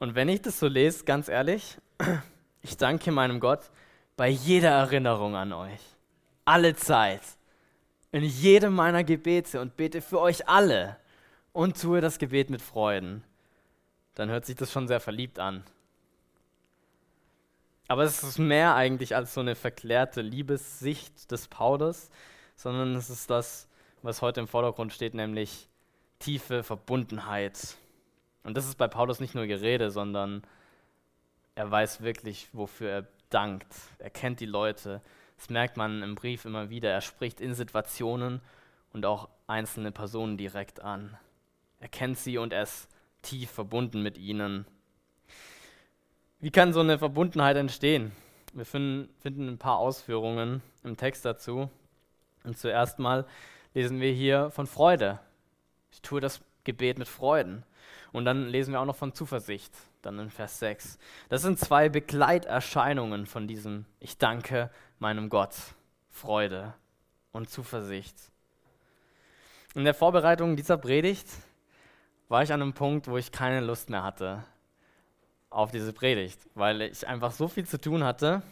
Und 0.00 0.16
wenn 0.16 0.28
ich 0.28 0.42
das 0.42 0.58
so 0.58 0.66
lese, 0.66 1.04
ganz 1.04 1.28
ehrlich, 1.28 1.78
ich 2.62 2.76
danke 2.76 3.12
meinem 3.12 3.38
Gott 3.38 3.70
bei 4.16 4.28
jeder 4.28 4.70
Erinnerung 4.70 5.36
an 5.36 5.52
euch. 5.52 5.80
Alle 6.44 6.74
Zeit. 6.74 7.22
In 8.10 8.24
jedem 8.24 8.74
meiner 8.74 9.04
Gebete 9.04 9.60
und 9.60 9.76
bete 9.76 10.02
für 10.02 10.20
euch 10.20 10.48
alle 10.48 10.96
und 11.52 11.80
tue 11.80 12.00
das 12.00 12.18
Gebet 12.18 12.50
mit 12.50 12.60
Freuden. 12.60 13.22
Dann 14.16 14.30
hört 14.30 14.46
sich 14.46 14.56
das 14.56 14.72
schon 14.72 14.88
sehr 14.88 15.00
verliebt 15.00 15.38
an. 15.38 15.62
Aber 17.88 18.02
es 18.02 18.22
ist 18.22 18.38
mehr 18.38 18.74
eigentlich 18.74 19.14
als 19.14 19.34
so 19.34 19.40
eine 19.40 19.54
verklärte 19.54 20.20
Liebessicht 20.20 21.30
des 21.30 21.48
Paulus, 21.48 22.10
sondern 22.56 22.96
es 22.96 23.10
ist 23.10 23.30
das, 23.30 23.68
was 24.02 24.22
heute 24.22 24.40
im 24.40 24.48
Vordergrund 24.48 24.92
steht, 24.92 25.14
nämlich 25.14 25.68
tiefe 26.18 26.62
Verbundenheit. 26.62 27.76
Und 28.42 28.56
das 28.56 28.66
ist 28.66 28.78
bei 28.78 28.88
Paulus 28.88 29.20
nicht 29.20 29.34
nur 29.34 29.46
Gerede, 29.46 29.90
sondern 29.90 30.42
er 31.54 31.70
weiß 31.70 32.00
wirklich, 32.02 32.48
wofür 32.52 32.90
er 32.90 33.06
dankt. 33.30 33.66
Er 33.98 34.10
kennt 34.10 34.40
die 34.40 34.46
Leute. 34.46 35.00
Das 35.36 35.50
merkt 35.50 35.76
man 35.76 36.02
im 36.02 36.14
Brief 36.14 36.44
immer 36.44 36.70
wieder. 36.70 36.90
Er 36.90 37.00
spricht 37.00 37.40
in 37.40 37.54
Situationen 37.54 38.40
und 38.92 39.04
auch 39.06 39.28
einzelne 39.46 39.92
Personen 39.92 40.36
direkt 40.36 40.80
an. 40.80 41.16
Er 41.80 41.88
kennt 41.88 42.18
sie 42.18 42.38
und 42.38 42.52
er 42.52 42.62
ist 42.62 42.88
tief 43.22 43.50
verbunden 43.50 44.02
mit 44.02 44.18
ihnen. 44.18 44.66
Wie 46.38 46.50
kann 46.50 46.74
so 46.74 46.80
eine 46.80 46.98
Verbundenheit 46.98 47.56
entstehen? 47.56 48.12
Wir 48.52 48.66
finden, 48.66 49.08
finden 49.20 49.48
ein 49.48 49.58
paar 49.58 49.78
Ausführungen 49.78 50.62
im 50.84 50.96
Text 50.98 51.24
dazu. 51.24 51.70
Und 52.44 52.58
zuerst 52.58 52.98
mal 52.98 53.26
lesen 53.72 54.00
wir 54.00 54.12
hier 54.12 54.50
von 54.50 54.66
Freude. 54.66 55.18
Ich 55.90 56.02
tue 56.02 56.20
das 56.20 56.42
Gebet 56.64 56.98
mit 56.98 57.08
Freuden. 57.08 57.64
Und 58.12 58.26
dann 58.26 58.48
lesen 58.48 58.72
wir 58.72 58.80
auch 58.80 58.86
noch 58.86 58.96
von 58.96 59.14
Zuversicht, 59.14 59.72
dann 60.02 60.18
in 60.18 60.28
Vers 60.28 60.58
6. 60.58 60.98
Das 61.30 61.40
sind 61.40 61.58
zwei 61.58 61.88
Begleiterscheinungen 61.88 63.24
von 63.24 63.48
diesem 63.48 63.86
Ich 63.98 64.18
danke 64.18 64.70
meinem 64.98 65.30
Gott. 65.30 65.54
Freude 66.10 66.74
und 67.32 67.48
Zuversicht. 67.48 68.16
In 69.74 69.84
der 69.84 69.94
Vorbereitung 69.94 70.54
dieser 70.54 70.76
Predigt 70.76 71.28
war 72.28 72.42
ich 72.42 72.52
an 72.52 72.60
einem 72.60 72.74
Punkt, 72.74 73.08
wo 73.08 73.16
ich 73.16 73.32
keine 73.32 73.60
Lust 73.60 73.88
mehr 73.88 74.02
hatte 74.02 74.44
auf 75.56 75.70
diese 75.70 75.94
Predigt, 75.94 76.38
weil 76.54 76.82
ich 76.82 77.08
einfach 77.08 77.32
so 77.32 77.48
viel 77.48 77.66
zu 77.66 77.80
tun 77.80 78.04
hatte, 78.04 78.42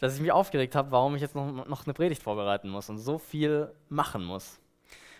dass 0.00 0.16
ich 0.16 0.20
mich 0.20 0.32
aufgeregt 0.32 0.74
habe, 0.74 0.90
warum 0.90 1.14
ich 1.14 1.22
jetzt 1.22 1.36
noch, 1.36 1.64
noch 1.64 1.86
eine 1.86 1.94
Predigt 1.94 2.24
vorbereiten 2.24 2.68
muss 2.68 2.90
und 2.90 2.98
so 2.98 3.18
viel 3.18 3.72
machen 3.88 4.24
muss. 4.24 4.58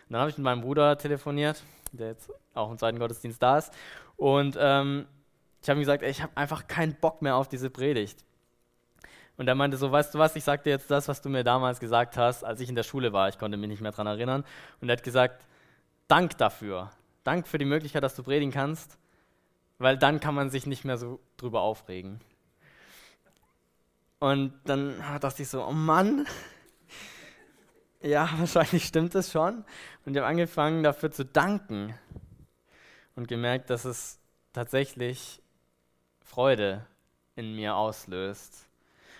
Und 0.08 0.14
dann 0.14 0.22
habe 0.22 0.30
ich 0.30 0.38
mit 0.38 0.44
meinem 0.44 0.62
Bruder 0.62 0.98
telefoniert, 0.98 1.62
der 1.92 2.08
jetzt 2.08 2.32
auch 2.54 2.68
im 2.68 2.78
zweiten 2.78 2.98
Gottesdienst 2.98 3.40
da 3.40 3.58
ist, 3.58 3.72
und 4.16 4.58
ähm, 4.60 5.06
ich 5.62 5.68
habe 5.68 5.78
ihm 5.78 5.82
gesagt, 5.82 6.02
ey, 6.02 6.10
ich 6.10 6.20
habe 6.20 6.36
einfach 6.36 6.66
keinen 6.66 6.94
Bock 6.94 7.22
mehr 7.22 7.36
auf 7.36 7.46
diese 7.46 7.70
Predigt. 7.70 8.24
Und 9.36 9.46
er 9.46 9.54
meinte 9.54 9.76
so, 9.76 9.92
weißt 9.92 10.12
du 10.14 10.18
was, 10.18 10.34
ich 10.34 10.42
sage 10.42 10.64
dir 10.64 10.70
jetzt 10.70 10.90
das, 10.90 11.06
was 11.06 11.22
du 11.22 11.28
mir 11.28 11.44
damals 11.44 11.78
gesagt 11.78 12.16
hast, 12.16 12.44
als 12.44 12.60
ich 12.60 12.68
in 12.68 12.74
der 12.74 12.82
Schule 12.82 13.12
war. 13.12 13.28
Ich 13.28 13.38
konnte 13.38 13.56
mich 13.56 13.68
nicht 13.68 13.80
mehr 13.80 13.92
daran 13.92 14.08
erinnern. 14.08 14.44
Und 14.80 14.88
er 14.88 14.96
hat 14.96 15.04
gesagt, 15.04 15.46
Dank 16.08 16.36
dafür. 16.38 16.90
Dank 17.22 17.46
für 17.46 17.56
die 17.56 17.64
Möglichkeit, 17.64 18.02
dass 18.02 18.16
du 18.16 18.22
predigen 18.22 18.52
kannst 18.52 18.98
weil 19.80 19.96
dann 19.96 20.20
kann 20.20 20.34
man 20.34 20.50
sich 20.50 20.66
nicht 20.66 20.84
mehr 20.84 20.98
so 20.98 21.18
drüber 21.38 21.62
aufregen. 21.62 22.20
Und 24.18 24.52
dann 24.64 24.98
dachte 25.20 25.42
ich 25.42 25.48
so, 25.48 25.64
oh 25.64 25.72
Mann, 25.72 26.26
ja, 28.02 28.28
wahrscheinlich 28.38 28.84
stimmt 28.84 29.14
es 29.14 29.32
schon. 29.32 29.64
Und 30.04 30.12
ich 30.12 30.18
habe 30.18 30.26
angefangen 30.26 30.82
dafür 30.82 31.10
zu 31.10 31.24
danken 31.24 31.94
und 33.16 33.26
gemerkt, 33.26 33.70
dass 33.70 33.86
es 33.86 34.20
tatsächlich 34.52 35.40
Freude 36.22 36.86
in 37.34 37.56
mir 37.56 37.74
auslöst. 37.74 38.68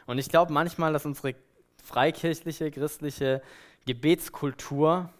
Und 0.06 0.18
ich 0.18 0.28
glaube 0.28 0.52
manchmal, 0.52 0.92
dass 0.92 1.06
unsere 1.06 1.34
freikirchliche, 1.82 2.70
christliche 2.70 3.42
Gebetskultur 3.86 5.10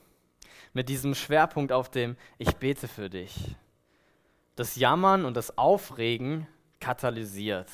mit 0.74 0.90
diesem 0.90 1.14
Schwerpunkt 1.14 1.72
auf 1.72 1.90
dem 1.90 2.16
Ich 2.36 2.56
bete 2.56 2.88
für 2.88 3.08
dich, 3.08 3.56
das 4.60 4.76
Jammern 4.76 5.24
und 5.24 5.38
das 5.38 5.56
Aufregen 5.56 6.46
katalysiert. 6.80 7.70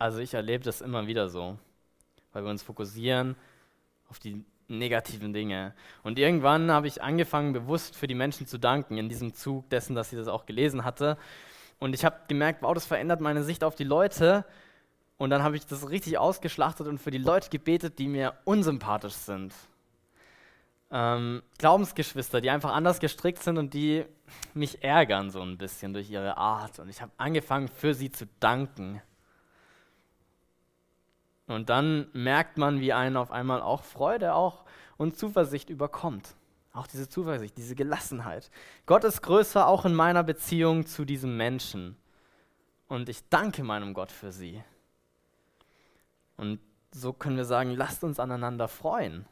Also 0.00 0.18
ich 0.18 0.34
erlebe 0.34 0.64
das 0.64 0.80
immer 0.80 1.06
wieder 1.06 1.28
so, 1.28 1.56
weil 2.32 2.42
wir 2.42 2.50
uns 2.50 2.64
fokussieren 2.64 3.36
auf 4.08 4.18
die 4.18 4.44
negativen 4.66 5.32
Dinge. 5.32 5.76
Und 6.02 6.18
irgendwann 6.18 6.72
habe 6.72 6.88
ich 6.88 7.04
angefangen, 7.04 7.52
bewusst 7.52 7.94
für 7.94 8.08
die 8.08 8.16
Menschen 8.16 8.48
zu 8.48 8.58
danken, 8.58 8.98
in 8.98 9.08
diesem 9.08 9.32
Zug 9.32 9.70
dessen, 9.70 9.94
dass 9.94 10.12
ich 10.12 10.18
das 10.18 10.26
auch 10.26 10.44
gelesen 10.44 10.84
hatte. 10.84 11.16
Und 11.78 11.94
ich 11.94 12.04
habe 12.04 12.16
gemerkt, 12.26 12.60
wow, 12.62 12.74
das 12.74 12.86
verändert 12.86 13.20
meine 13.20 13.44
Sicht 13.44 13.62
auf 13.62 13.76
die 13.76 13.84
Leute. 13.84 14.44
Und 15.18 15.30
dann 15.30 15.44
habe 15.44 15.54
ich 15.54 15.66
das 15.66 15.88
richtig 15.88 16.18
ausgeschlachtet 16.18 16.88
und 16.88 16.98
für 16.98 17.12
die 17.12 17.18
Leute 17.18 17.48
gebetet, 17.48 18.00
die 18.00 18.08
mir 18.08 18.34
unsympathisch 18.44 19.12
sind 19.12 19.54
ähm, 20.90 21.42
Glaubensgeschwister, 21.58 22.40
die 22.40 22.50
einfach 22.50 22.72
anders 22.72 23.00
gestrickt 23.00 23.42
sind 23.42 23.58
und 23.58 23.74
die 23.74 24.04
mich 24.54 24.82
ärgern 24.82 25.30
so 25.30 25.40
ein 25.40 25.58
bisschen 25.58 25.92
durch 25.92 26.10
ihre 26.10 26.36
Art. 26.36 26.78
Und 26.78 26.88
ich 26.88 27.00
habe 27.00 27.12
angefangen, 27.16 27.68
für 27.68 27.94
sie 27.94 28.10
zu 28.10 28.26
danken. 28.40 29.00
Und 31.46 31.68
dann 31.68 32.08
merkt 32.12 32.58
man, 32.58 32.80
wie 32.80 32.92
einen 32.92 33.16
auf 33.16 33.30
einmal 33.30 33.60
auch 33.60 33.82
Freude 33.84 34.34
auch 34.34 34.64
und 34.96 35.16
Zuversicht 35.16 35.70
überkommt. 35.70 36.34
Auch 36.72 36.86
diese 36.86 37.08
Zuversicht, 37.08 37.56
diese 37.56 37.74
Gelassenheit. 37.74 38.50
Gott 38.86 39.02
ist 39.02 39.22
größer 39.22 39.66
auch 39.66 39.84
in 39.84 39.94
meiner 39.94 40.22
Beziehung 40.22 40.86
zu 40.86 41.04
diesem 41.04 41.36
Menschen. 41.36 41.96
Und 42.86 43.08
ich 43.08 43.28
danke 43.28 43.64
meinem 43.64 43.94
Gott 43.94 44.12
für 44.12 44.30
sie. 44.30 44.62
Und 46.36 46.60
so 46.92 47.12
können 47.12 47.36
wir 47.36 47.44
sagen, 47.44 47.72
lasst 47.72 48.04
uns 48.04 48.20
aneinander 48.20 48.68
freuen. 48.68 49.26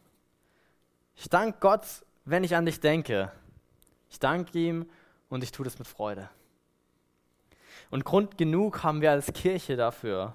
Ich 1.20 1.28
danke 1.28 1.58
Gott, 1.58 1.84
wenn 2.26 2.44
ich 2.44 2.54
an 2.54 2.64
dich 2.64 2.78
denke. 2.78 3.32
Ich 4.08 4.20
danke 4.20 4.56
ihm 4.56 4.88
und 5.28 5.42
ich 5.42 5.50
tue 5.50 5.64
das 5.64 5.76
mit 5.80 5.88
Freude. 5.88 6.30
Und 7.90 8.04
Grund 8.04 8.38
genug 8.38 8.84
haben 8.84 9.00
wir 9.00 9.10
als 9.10 9.32
Kirche 9.32 9.74
dafür. 9.74 10.34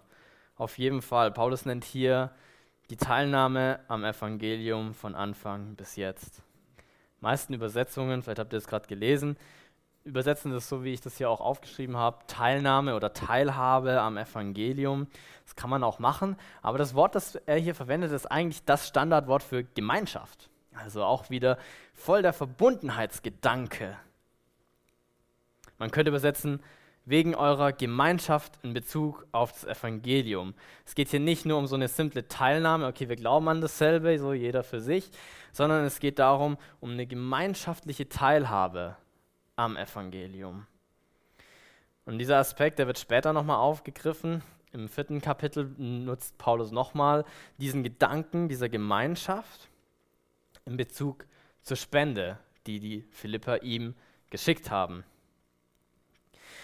Auf 0.57 0.77
jeden 0.77 1.01
Fall. 1.01 1.31
Paulus 1.31 1.65
nennt 1.65 1.85
hier 1.85 2.31
die 2.89 2.97
Teilnahme 2.97 3.79
am 3.87 4.03
Evangelium 4.03 4.93
von 4.93 5.15
Anfang 5.15 5.75
bis 5.75 5.95
jetzt. 5.95 6.43
Meisten 7.21 7.53
Übersetzungen, 7.53 8.21
vielleicht 8.21 8.39
habt 8.39 8.51
ihr 8.51 8.57
es 8.57 8.67
gerade 8.67 8.87
gelesen, 8.87 9.37
übersetzen 10.03 10.51
das 10.51 10.67
so, 10.67 10.83
wie 10.83 10.91
ich 10.91 10.99
das 10.99 11.17
hier 11.17 11.29
auch 11.29 11.39
aufgeschrieben 11.39 11.95
habe, 11.95 12.27
Teilnahme 12.27 12.97
oder 12.97 13.13
Teilhabe 13.13 14.01
am 14.01 14.17
Evangelium. 14.17 15.07
Das 15.45 15.55
kann 15.55 15.69
man 15.69 15.81
auch 15.81 15.99
machen, 15.99 16.35
aber 16.61 16.77
das 16.77 16.93
Wort, 16.93 17.15
das 17.15 17.35
er 17.35 17.57
hier 17.57 17.73
verwendet, 17.73 18.11
ist 18.11 18.29
eigentlich 18.29 18.65
das 18.65 18.89
Standardwort 18.89 19.43
für 19.43 19.63
Gemeinschaft. 19.63 20.49
Also 20.75 21.03
auch 21.03 21.29
wieder 21.29 21.57
voll 21.93 22.21
der 22.21 22.33
Verbundenheitsgedanke. 22.33 23.97
Man 25.77 25.91
könnte 25.91 26.09
übersetzen, 26.09 26.61
wegen 27.05 27.35
eurer 27.35 27.73
Gemeinschaft 27.73 28.57
in 28.63 28.73
Bezug 28.73 29.25
auf 29.31 29.51
das 29.51 29.65
Evangelium. 29.65 30.53
Es 30.85 30.95
geht 30.95 31.09
hier 31.09 31.19
nicht 31.19 31.45
nur 31.45 31.57
um 31.57 31.67
so 31.67 31.75
eine 31.75 31.89
simple 31.89 32.27
Teilnahme, 32.27 32.87
okay, 32.87 33.09
wir 33.09 33.17
glauben 33.17 33.49
an 33.49 33.59
dasselbe, 33.59 34.17
so 34.19 34.33
jeder 34.33 34.63
für 34.63 34.79
sich, 34.79 35.11
sondern 35.51 35.83
es 35.85 35.99
geht 35.99 36.19
darum, 36.19 36.57
um 36.79 36.91
eine 36.91 37.05
gemeinschaftliche 37.05 38.07
Teilhabe 38.07 38.95
am 39.57 39.75
Evangelium. 39.75 40.65
Und 42.05 42.19
dieser 42.19 42.37
Aspekt, 42.37 42.79
der 42.79 42.87
wird 42.87 42.99
später 42.99 43.33
nochmal 43.33 43.57
aufgegriffen. 43.57 44.41
Im 44.71 44.89
vierten 44.89 45.21
Kapitel 45.21 45.73
nutzt 45.77 46.37
Paulus 46.37 46.71
nochmal 46.71 47.25
diesen 47.57 47.83
Gedanken 47.83 48.49
dieser 48.49 48.69
Gemeinschaft 48.69 49.69
in 50.65 50.77
Bezug 50.77 51.25
zur 51.61 51.77
Spende, 51.77 52.39
die 52.65 52.79
die 52.79 53.05
Philipper 53.11 53.63
ihm 53.63 53.95
geschickt 54.29 54.71
haben. 54.71 55.03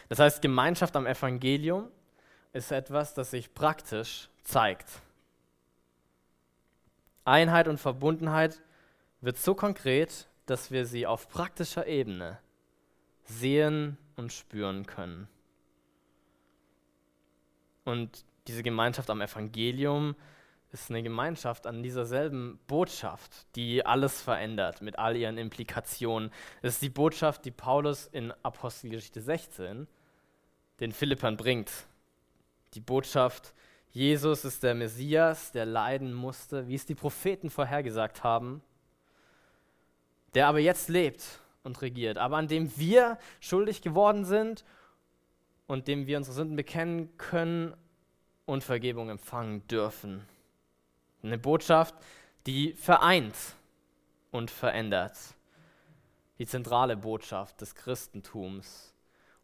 Das 0.08 0.20
heißt, 0.20 0.42
Gemeinschaft 0.42 0.96
am 0.96 1.06
Evangelium 1.06 1.90
ist 2.54 2.72
etwas, 2.72 3.14
das 3.14 3.32
sich 3.32 3.54
praktisch 3.54 4.30
zeigt. 4.44 5.02
Einheit 7.26 7.68
und 7.68 7.80
Verbundenheit 7.80 8.62
wird 9.22 9.38
so 9.38 9.54
konkret, 9.54 10.28
dass 10.46 10.72
wir 10.72 10.86
sie 10.86 11.06
auf 11.06 11.30
praktischer 11.30 11.86
Ebene 11.86 12.40
sehen 13.26 13.98
und 14.16 14.34
spüren 14.34 14.88
können. 14.88 15.28
Und 17.86 18.26
diese 18.48 18.64
Gemeinschaft 18.64 19.12
am 19.12 19.22
Evangelium 19.22 20.16
ist 20.72 20.90
eine 20.92 21.02
Gemeinschaft 21.02 21.66
an 21.66 21.82
dieser 21.82 22.06
selben 22.06 22.60
Botschaft, 22.68 23.48
die 23.56 23.86
alles 23.86 24.22
verändert 24.22 24.82
mit 24.82 25.00
all 25.00 25.16
ihren 25.16 25.38
Implikationen. 25.38 26.32
Es 26.62 26.76
ist 26.76 26.82
die 26.84 26.90
Botschaft, 26.90 27.44
die 27.46 27.52
Paulus 27.52 28.08
in 28.08 28.32
Apostelgeschichte 28.44 29.22
16 29.22 29.88
den 30.80 30.92
Philippern 30.92 31.38
bringt. 31.38 31.72
Die 32.76 32.82
Botschaft, 32.82 33.54
Jesus 33.92 34.46
ist 34.46 34.62
der 34.62 34.76
Messias, 34.76 35.52
der 35.52 35.66
leiden 35.66 36.14
musste, 36.14 36.68
wie 36.68 36.76
es 36.76 36.86
die 36.86 36.96
Propheten 36.96 37.50
vorhergesagt 37.50 38.24
haben, 38.24 38.62
der 40.36 40.48
aber 40.48 40.60
jetzt 40.60 40.88
lebt 40.88 41.40
und 41.64 41.82
regiert, 41.82 42.20
aber 42.20 42.38
an 42.38 42.48
dem 42.48 42.78
wir 42.78 43.18
schuldig 43.40 43.82
geworden 43.82 44.24
sind 44.24 44.64
und 45.66 45.88
dem 45.88 46.06
wir 46.06 46.18
unsere 46.18 46.36
Sünden 46.36 46.56
bekennen 46.56 47.18
können 47.18 47.74
und 48.46 48.64
Vergebung 48.64 49.10
empfangen 49.10 49.68
dürfen. 49.68 50.26
Eine 51.22 51.38
Botschaft, 51.38 51.96
die 52.46 52.74
vereint 52.74 53.36
und 54.32 54.52
verändert. 54.52 55.18
Die 56.38 56.46
zentrale 56.46 56.96
Botschaft 56.96 57.60
des 57.62 57.76
Christentums. 57.76 58.94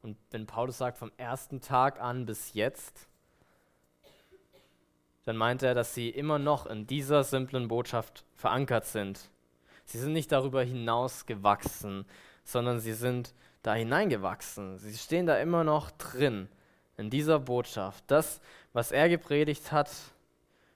Und 0.02 0.18
wenn 0.32 0.46
Paulus 0.46 0.78
sagt, 0.78 0.98
vom 0.98 1.12
ersten 1.18 1.60
Tag 1.62 2.00
an 2.00 2.26
bis 2.26 2.54
jetzt, 2.54 3.08
dann 5.26 5.36
meint 5.36 5.64
er, 5.64 5.74
dass 5.74 5.94
sie 5.94 6.10
immer 6.10 6.40
noch 6.40 6.68
in 6.68 6.88
dieser 6.88 7.24
simplen 7.24 7.68
Botschaft 7.68 8.24
verankert 8.36 8.86
sind. 8.86 9.30
Sie 9.84 9.98
sind 9.98 10.14
nicht 10.14 10.32
darüber 10.32 10.64
hinaus 10.64 11.26
gewachsen, 11.26 12.06
sondern 12.44 12.80
sie 12.80 12.94
sind 12.94 13.34
da 13.64 13.74
hineingewachsen. 13.74 14.78
Sie 14.78 14.96
stehen 14.96 15.26
da 15.26 15.38
immer 15.40 15.64
noch 15.64 15.92
drin, 15.92 16.48
in 16.98 17.10
dieser 17.10 17.40
Botschaft. 17.40 18.04
Das, 18.08 18.40
was 18.74 18.92
er 18.92 19.10
gepredigt 19.10 19.72
hat, 19.72 19.90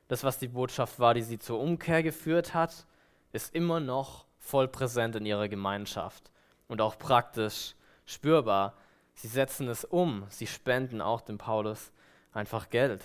das, 0.10 0.24
was 0.24 0.40
die 0.40 0.48
Botschaft 0.48 1.00
war, 1.00 1.14
die 1.14 1.22
sie 1.22 1.40
zur 1.40 1.60
Umkehr 1.60 2.04
geführt 2.04 2.54
hat, 2.54 2.86
ist 3.32 3.54
immer 3.54 3.80
noch 3.80 4.26
voll 4.40 4.68
präsent 4.68 5.16
in 5.16 5.26
ihrer 5.26 5.48
Gemeinschaft 5.48 6.32
und 6.68 6.82
auch 6.82 6.98
praktisch 6.98 7.76
spürbar. 8.06 8.74
Sie 9.14 9.28
setzen 9.28 9.68
es 9.70 9.86
um, 9.86 10.26
sie 10.30 10.48
spenden 10.48 11.00
auch 11.00 11.22
dem 11.22 11.38
Paulus 11.38 11.92
einfach 12.34 12.72
Geld. 12.72 13.04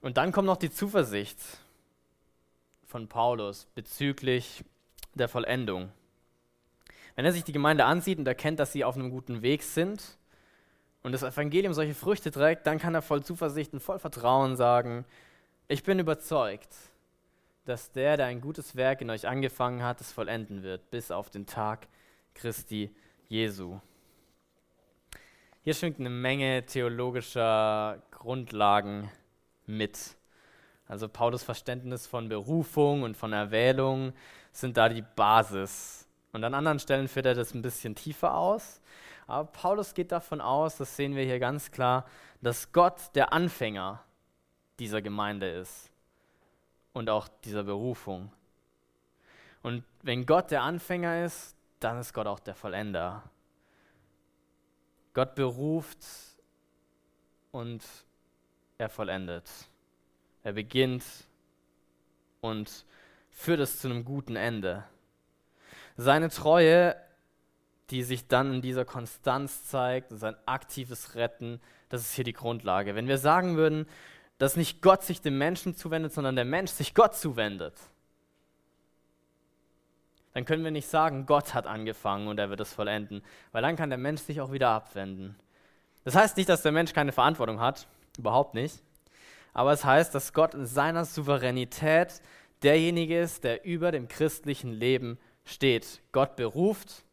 Und 0.00 0.16
dann 0.16 0.30
kommt 0.30 0.46
noch 0.46 0.56
die 0.56 0.70
Zuversicht 0.70 1.38
von 2.86 3.08
Paulus 3.08 3.66
bezüglich 3.74 4.64
der 5.14 5.28
Vollendung. 5.28 5.90
Wenn 7.16 7.24
er 7.24 7.32
sich 7.32 7.44
die 7.44 7.52
Gemeinde 7.52 7.84
ansieht 7.84 8.18
und 8.18 8.28
erkennt, 8.28 8.60
dass 8.60 8.72
sie 8.72 8.84
auf 8.84 8.94
einem 8.94 9.10
guten 9.10 9.42
Weg 9.42 9.64
sind 9.64 10.18
und 11.02 11.12
das 11.12 11.22
Evangelium 11.22 11.74
solche 11.74 11.94
Früchte 11.94 12.30
trägt, 12.30 12.66
dann 12.66 12.78
kann 12.78 12.94
er 12.94 13.02
voll 13.02 13.22
Zuversicht 13.22 13.72
und 13.72 13.80
voll 13.80 13.98
Vertrauen 13.98 14.56
sagen, 14.56 15.04
ich 15.68 15.82
bin 15.82 15.98
überzeugt, 15.98 16.74
dass 17.64 17.92
der, 17.92 18.16
der 18.16 18.26
ein 18.26 18.40
gutes 18.40 18.76
Werk 18.76 19.00
in 19.00 19.10
euch 19.10 19.26
angefangen 19.26 19.82
hat, 19.82 20.00
es 20.00 20.12
vollenden 20.12 20.62
wird, 20.62 20.90
bis 20.90 21.10
auf 21.10 21.30
den 21.30 21.46
Tag 21.46 21.86
Christi 22.34 22.94
Jesu. 23.28 23.80
Hier 25.62 25.74
schwingt 25.74 26.00
eine 26.00 26.10
Menge 26.10 26.66
theologischer 26.66 28.02
Grundlagen 28.10 29.10
mit. 29.66 30.16
Also 30.88 31.08
Paulus 31.08 31.44
Verständnis 31.44 32.06
von 32.06 32.28
Berufung 32.28 33.02
und 33.02 33.16
von 33.16 33.32
Erwählung 33.32 34.12
sind 34.50 34.76
da 34.76 34.88
die 34.88 35.04
Basis. 35.14 36.06
Und 36.32 36.42
an 36.44 36.54
anderen 36.54 36.80
Stellen 36.80 37.08
führt 37.08 37.26
er 37.26 37.34
das 37.34 37.54
ein 37.54 37.62
bisschen 37.62 37.94
tiefer 37.94 38.34
aus. 38.34 38.80
Aber 39.26 39.50
Paulus 39.50 39.94
geht 39.94 40.12
davon 40.12 40.40
aus, 40.40 40.76
das 40.76 40.96
sehen 40.96 41.14
wir 41.14 41.24
hier 41.24 41.38
ganz 41.38 41.70
klar, 41.70 42.06
dass 42.40 42.72
Gott 42.72 43.14
der 43.14 43.32
Anfänger 43.32 44.02
dieser 44.78 45.00
Gemeinde 45.00 45.48
ist 45.48 45.90
und 46.92 47.08
auch 47.08 47.28
dieser 47.44 47.64
Berufung. 47.64 48.32
Und 49.62 49.84
wenn 50.02 50.26
Gott 50.26 50.50
der 50.50 50.62
Anfänger 50.62 51.24
ist, 51.24 51.56
dann 51.80 51.98
ist 51.98 52.12
Gott 52.12 52.26
auch 52.26 52.40
der 52.40 52.54
Vollender. 52.54 53.22
Gott 55.14 55.34
beruft 55.34 55.98
und 57.52 57.84
er 58.78 58.88
vollendet. 58.88 59.48
Er 60.42 60.52
beginnt 60.52 61.04
und 62.40 62.84
führt 63.30 63.60
es 63.60 63.80
zu 63.80 63.88
einem 63.88 64.04
guten 64.04 64.36
Ende. 64.36 64.84
Seine 65.96 66.30
Treue, 66.30 66.96
die 67.92 68.02
sich 68.02 68.26
dann 68.26 68.54
in 68.54 68.62
dieser 68.62 68.84
Konstanz 68.84 69.64
zeigt, 69.64 70.10
sein 70.10 70.34
aktives 70.46 71.14
Retten, 71.14 71.60
das 71.90 72.00
ist 72.00 72.14
hier 72.14 72.24
die 72.24 72.32
Grundlage. 72.32 72.94
Wenn 72.94 73.06
wir 73.06 73.18
sagen 73.18 73.56
würden, 73.56 73.86
dass 74.38 74.56
nicht 74.56 74.80
Gott 74.80 75.02
sich 75.04 75.20
dem 75.20 75.36
Menschen 75.36 75.76
zuwendet, 75.76 76.12
sondern 76.12 76.34
der 76.34 76.46
Mensch 76.46 76.70
sich 76.70 76.94
Gott 76.94 77.14
zuwendet, 77.14 77.74
dann 80.32 80.46
können 80.46 80.64
wir 80.64 80.70
nicht 80.70 80.88
sagen, 80.88 81.26
Gott 81.26 81.52
hat 81.52 81.66
angefangen 81.66 82.28
und 82.28 82.38
er 82.38 82.48
wird 82.48 82.60
es 82.60 82.72
vollenden, 82.72 83.22
weil 83.52 83.60
dann 83.60 83.76
kann 83.76 83.90
der 83.90 83.98
Mensch 83.98 84.22
sich 84.22 84.40
auch 84.40 84.52
wieder 84.52 84.70
abwenden. 84.70 85.36
Das 86.04 86.14
heißt 86.14 86.38
nicht, 86.38 86.48
dass 86.48 86.62
der 86.62 86.72
Mensch 86.72 86.94
keine 86.94 87.12
Verantwortung 87.12 87.60
hat, 87.60 87.86
überhaupt 88.18 88.54
nicht, 88.54 88.82
aber 89.52 89.72
es 89.72 89.84
heißt, 89.84 90.14
dass 90.14 90.32
Gott 90.32 90.54
in 90.54 90.64
seiner 90.64 91.04
Souveränität 91.04 92.22
derjenige 92.62 93.20
ist, 93.20 93.44
der 93.44 93.66
über 93.66 93.92
dem 93.92 94.08
christlichen 94.08 94.72
Leben 94.72 95.18
steht. 95.44 96.00
Gott 96.12 96.36
beruft 96.36 97.04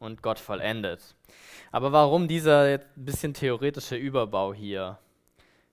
und 0.00 0.22
Gott 0.22 0.40
vollendet. 0.40 1.14
Aber 1.70 1.92
warum 1.92 2.26
dieser 2.26 2.78
bisschen 2.96 3.32
theoretische 3.32 3.94
Überbau 3.94 4.52
hier? 4.52 4.98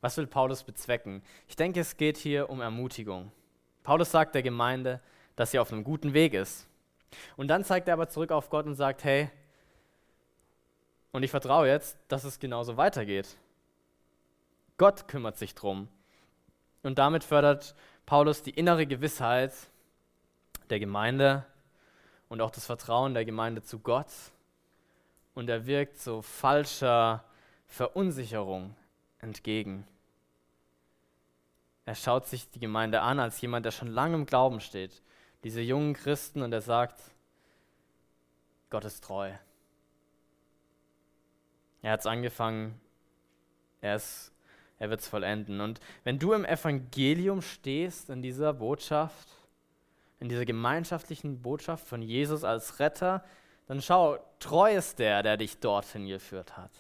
Was 0.01 0.17
will 0.17 0.27
Paulus 0.27 0.63
bezwecken? 0.63 1.23
Ich 1.47 1.55
denke, 1.55 1.79
es 1.79 1.97
geht 1.97 2.17
hier 2.17 2.51
um 2.51 2.61
Ermutigung. 2.61 3.31
Paulus 3.81 4.11
sagt 4.11 4.35
der 4.35 4.43
Gemeinde, 4.43 5.01
dass 5.35 5.51
sie 5.51 5.59
auf 5.59 5.71
einem 5.71 5.83
guten 5.83 6.13
Weg 6.13 6.35
ist. 6.35 6.67
Und 7.37 7.47
dann 7.47 7.63
zeigt 7.63 7.87
er 7.87 7.95
aber 7.95 8.09
zurück 8.09 8.31
auf 8.31 8.49
Gott 8.49 8.65
und 8.65 8.75
sagt, 8.75 9.03
hey, 9.03 9.29
und 11.11 11.23
ich 11.23 11.31
vertraue 11.31 11.67
jetzt, 11.67 11.97
dass 12.09 12.25
es 12.25 12.39
genauso 12.39 12.77
weitergeht. 12.77 13.37
Gott 14.77 15.07
kümmert 15.07 15.37
sich 15.37 15.55
drum. 15.55 15.87
Und 16.83 16.99
damit 16.99 17.23
fördert 17.23 17.75
Paulus 18.05 18.43
die 18.43 18.51
innere 18.51 18.85
Gewissheit 18.85 19.53
der 20.69 20.79
Gemeinde 20.79 21.45
und 22.29 22.41
auch 22.41 22.51
das 22.51 22.65
Vertrauen 22.65 23.13
der 23.13 23.25
Gemeinde 23.25 23.61
zu 23.61 23.79
Gott. 23.79 24.11
Und 25.33 25.49
er 25.49 25.65
wirkt 25.65 25.99
so 25.99 26.21
falscher 26.21 27.23
Verunsicherung 27.67 28.75
entgegen. 29.19 29.85
Er 31.85 31.95
schaut 31.95 32.25
sich 32.27 32.49
die 32.49 32.59
Gemeinde 32.59 33.01
an 33.01 33.19
als 33.19 33.39
jemand, 33.39 33.65
der 33.65 33.71
schon 33.71 33.87
lange 33.87 34.15
im 34.15 34.25
Glauben 34.25 34.59
steht. 34.59 35.01
Diese 35.43 35.61
jungen 35.61 35.93
Christen 35.93 36.41
und 36.41 36.51
er 36.51 36.61
sagt, 36.61 36.99
Gott 38.69 38.83
ist 38.83 39.03
treu. 39.03 39.31
Er 41.81 41.91
hat 41.91 42.01
es 42.01 42.05
angefangen, 42.05 42.79
er, 43.79 44.01
er 44.79 44.89
wird 44.89 44.99
es 44.99 45.07
vollenden. 45.07 45.61
Und 45.61 45.79
wenn 46.03 46.19
du 46.19 46.33
im 46.33 46.43
Evangelium 46.43 47.41
stehst, 47.41 48.09
in 48.09 48.21
dieser 48.21 48.53
Botschaft, 48.53 49.29
in 50.19 50.29
dieser 50.29 50.45
gemeinschaftlichen 50.45 51.41
Botschaft 51.41 51.87
von 51.87 52.01
Jesus 52.01 52.43
als 52.43 52.79
Retter, 52.79 53.23
dann 53.67 53.81
schau, 53.81 54.17
treu 54.39 54.75
ist 54.75 54.99
der, 54.99 55.23
der 55.23 55.37
dich 55.37 55.59
dorthin 55.59 56.07
geführt 56.07 56.57
hat. 56.57 56.71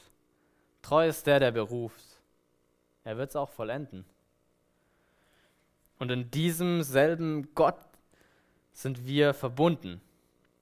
Treu 0.81 1.07
ist 1.07 1.27
der, 1.27 1.39
der 1.39 1.51
beruft. 1.51 2.21
Er 3.03 3.17
wird 3.17 3.29
es 3.29 3.35
auch 3.35 3.49
vollenden. 3.49 4.05
Und 5.99 6.11
in 6.11 6.31
diesem 6.31 6.83
selben 6.83 7.53
Gott 7.55 7.79
sind 8.73 9.05
wir 9.05 9.33
verbunden. 9.33 10.01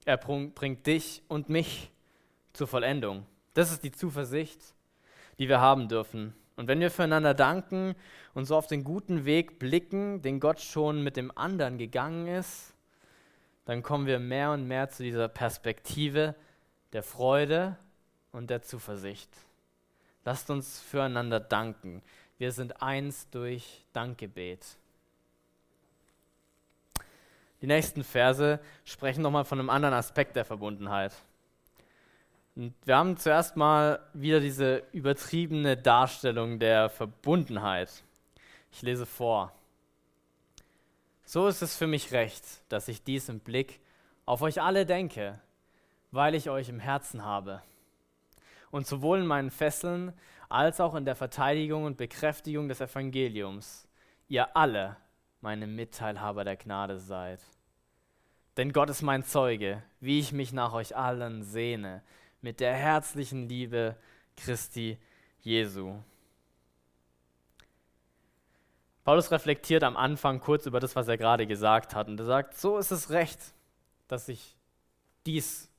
Er 0.06 0.18
bringt 0.18 0.88
dich 0.88 1.22
und 1.28 1.50
mich 1.50 1.92
zur 2.54 2.68
Vollendung. 2.68 3.26
Das 3.54 3.72
ist 3.72 3.84
die 3.84 3.92
Zuversicht, 3.92 4.60
die 5.38 5.50
wir 5.50 5.60
haben 5.60 5.88
dürfen. 5.88 6.34
Und 6.56 6.68
wenn 6.68 6.80
wir 6.80 6.90
füreinander 6.90 7.34
danken 7.34 7.96
und 8.34 8.46
so 8.46 8.56
auf 8.56 8.68
den 8.68 8.84
guten 8.84 9.26
Weg 9.26 9.60
blicken, 9.60 10.22
den 10.22 10.40
Gott 10.40 10.62
schon 10.62 11.04
mit 11.04 11.18
dem 11.18 11.36
anderen 11.38 11.78
gegangen 11.78 12.28
ist, 12.28 12.74
dann 13.66 13.84
kommen 13.84 14.06
wir 14.06 14.20
mehr 14.20 14.52
und 14.52 14.68
mehr 14.68 14.90
zu 14.90 15.04
dieser 15.04 15.28
Perspektive 15.28 16.36
der 16.94 17.04
Freude 17.04 17.78
und 18.32 18.50
der 18.50 18.62
Zuversicht. 18.62 19.30
Lasst 20.24 20.50
uns 20.50 20.80
füreinander 20.80 21.40
danken. 21.40 22.02
Wir 22.38 22.52
sind 22.52 22.82
eins 22.82 23.30
durch 23.30 23.86
Dankgebet. 23.94 24.78
Die 27.62 27.68
nächsten 27.68 28.04
Verse 28.04 28.60
sprechen 28.84 29.22
nochmal 29.22 29.46
von 29.46 29.60
einem 29.60 29.70
anderen 29.70 29.96
Aspekt 29.96 30.36
der 30.36 30.46
Verbundenheit. 30.46 31.14
Wir 32.58 32.96
haben 32.96 33.18
zuerst 33.18 33.58
mal 33.58 34.00
wieder 34.14 34.40
diese 34.40 34.84
übertriebene 34.94 35.76
Darstellung 35.76 36.58
der 36.58 36.90
Verbundenheit. 36.90 37.90
Ich 38.72 38.82
lese 38.82 39.06
vor. 39.06 39.52
So 41.26 41.48
ist 41.48 41.62
es 41.62 41.76
für 41.76 41.88
mich 41.88 42.14
recht, 42.14 42.46
dass 42.70 42.88
ich 42.88 43.04
dies 43.04 43.28
im 43.28 43.42
Blick 43.42 43.82
auf 44.26 44.42
euch 44.42 44.62
alle 44.62 44.86
denke, 44.86 45.42
weil 46.12 46.34
ich 46.34 46.50
euch 46.50 46.70
im 46.70 46.80
Herzen 46.80 47.26
habe. 47.26 47.62
Und 48.72 48.88
sowohl 48.88 49.20
in 49.20 49.28
meinen 49.28 49.52
Fesseln 49.52 50.14
als 50.48 50.80
auch 50.80 50.96
in 50.96 51.04
der 51.04 51.18
Verteidigung 51.18 51.84
und 51.84 51.98
Bekräftigung 51.98 52.70
des 52.70 52.80
Evangeliums, 52.80 53.86
ihr 54.30 54.56
alle 54.56 54.96
meine 55.42 55.68
Mitteilhaber 55.68 56.46
der 56.46 56.56
Gnade 56.56 57.00
seid. 57.00 57.42
Denn 58.56 58.72
Gott 58.72 58.90
ist 58.90 59.02
mein 59.02 59.26
Zeuge, 59.26 59.84
wie 60.00 60.20
ich 60.20 60.32
mich 60.32 60.54
nach 60.54 60.72
euch 60.72 60.96
allen 60.96 61.44
sehne, 61.44 62.02
mit 62.46 62.60
der 62.60 62.76
herzlichen 62.76 63.50
Liebe, 63.50 63.96
Christi 64.38 65.00
Jesu. 65.42 65.96
Paulus 69.04 69.32
reflektiert 69.32 69.84
am 69.84 69.98
Anfang 69.98 70.40
kurz 70.40 70.68
über 70.68 70.80
das, 70.80 70.96
was 70.96 71.08
er 71.08 71.18
gerade 71.18 71.48
gesagt 71.48 71.96
hat. 71.96 72.08
Und 72.08 72.20
er 72.20 72.26
sagt, 72.28 72.56
so 72.56 72.78
ist 72.78 72.92
es 72.92 73.10
recht, 73.10 73.40
dass 74.08 74.30
ich 74.30 74.56
dies 75.26 75.72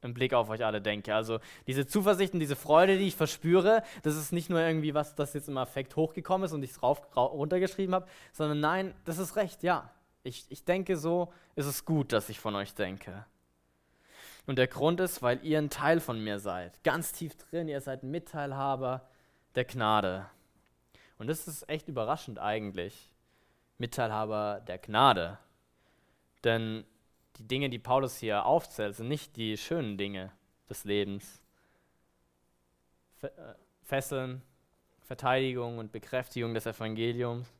im 0.00 0.14
Blick 0.14 0.34
auf 0.34 0.48
euch 0.50 0.64
alle 0.64 0.80
denke. 0.80 1.12
Also 1.16 1.40
diese 1.66 1.84
Zuversicht 1.84 2.32
und 2.32 2.38
diese 2.38 2.54
Freude, 2.54 2.96
die 2.96 3.08
ich 3.08 3.16
verspüre, 3.16 3.82
das 4.04 4.14
ist 4.14 4.30
nicht 4.30 4.50
nur 4.50 4.60
irgendwie 4.60 4.94
was, 4.94 5.16
das 5.16 5.34
jetzt 5.34 5.48
im 5.48 5.58
Affekt 5.58 5.96
hochgekommen 5.96 6.46
ist 6.46 6.52
und 6.52 6.62
ich 6.62 6.70
es 6.70 6.80
runtergeschrieben 6.80 7.96
habe, 7.96 8.06
sondern 8.32 8.60
nein, 8.60 8.94
das 9.04 9.18
ist 9.18 9.34
recht, 9.34 9.64
ja. 9.64 9.90
Ich, 10.22 10.46
ich 10.48 10.64
denke, 10.64 10.96
so 10.96 11.32
ist 11.56 11.66
es 11.66 11.84
gut, 11.84 12.12
dass 12.12 12.28
ich 12.28 12.38
von 12.38 12.54
euch 12.54 12.72
denke. 12.74 13.26
Und 14.48 14.56
der 14.56 14.66
Grund 14.66 14.98
ist, 15.00 15.20
weil 15.20 15.44
ihr 15.44 15.58
ein 15.58 15.68
Teil 15.68 16.00
von 16.00 16.24
mir 16.24 16.38
seid. 16.38 16.82
Ganz 16.82 17.12
tief 17.12 17.36
drin, 17.36 17.68
ihr 17.68 17.82
seid 17.82 18.02
Mitteilhaber 18.02 19.06
der 19.54 19.66
Gnade. 19.66 20.24
Und 21.18 21.26
das 21.26 21.46
ist 21.46 21.68
echt 21.68 21.86
überraschend 21.86 22.38
eigentlich. 22.38 23.12
Mitteilhaber 23.76 24.62
der 24.66 24.78
Gnade. 24.78 25.36
Denn 26.44 26.86
die 27.36 27.46
Dinge, 27.46 27.68
die 27.68 27.78
Paulus 27.78 28.16
hier 28.16 28.46
aufzählt, 28.46 28.96
sind 28.96 29.08
nicht 29.08 29.36
die 29.36 29.58
schönen 29.58 29.98
Dinge 29.98 30.32
des 30.70 30.84
Lebens. 30.84 31.42
Äh, 33.20 33.28
Fesseln, 33.82 34.40
Verteidigung 35.02 35.76
und 35.76 35.92
Bekräftigung 35.92 36.54
des 36.54 36.64
Evangeliums. 36.64 37.52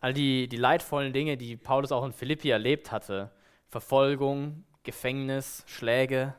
All 0.00 0.14
die, 0.14 0.46
die 0.46 0.58
leidvollen 0.58 1.12
Dinge, 1.12 1.36
die 1.36 1.56
Paulus 1.56 1.90
auch 1.90 2.04
in 2.04 2.12
Philippi 2.12 2.50
erlebt 2.50 2.92
hatte. 2.92 3.32
Verfolgung, 3.68 4.64
Gefängnis, 4.82 5.64
Schläge. 5.66 6.34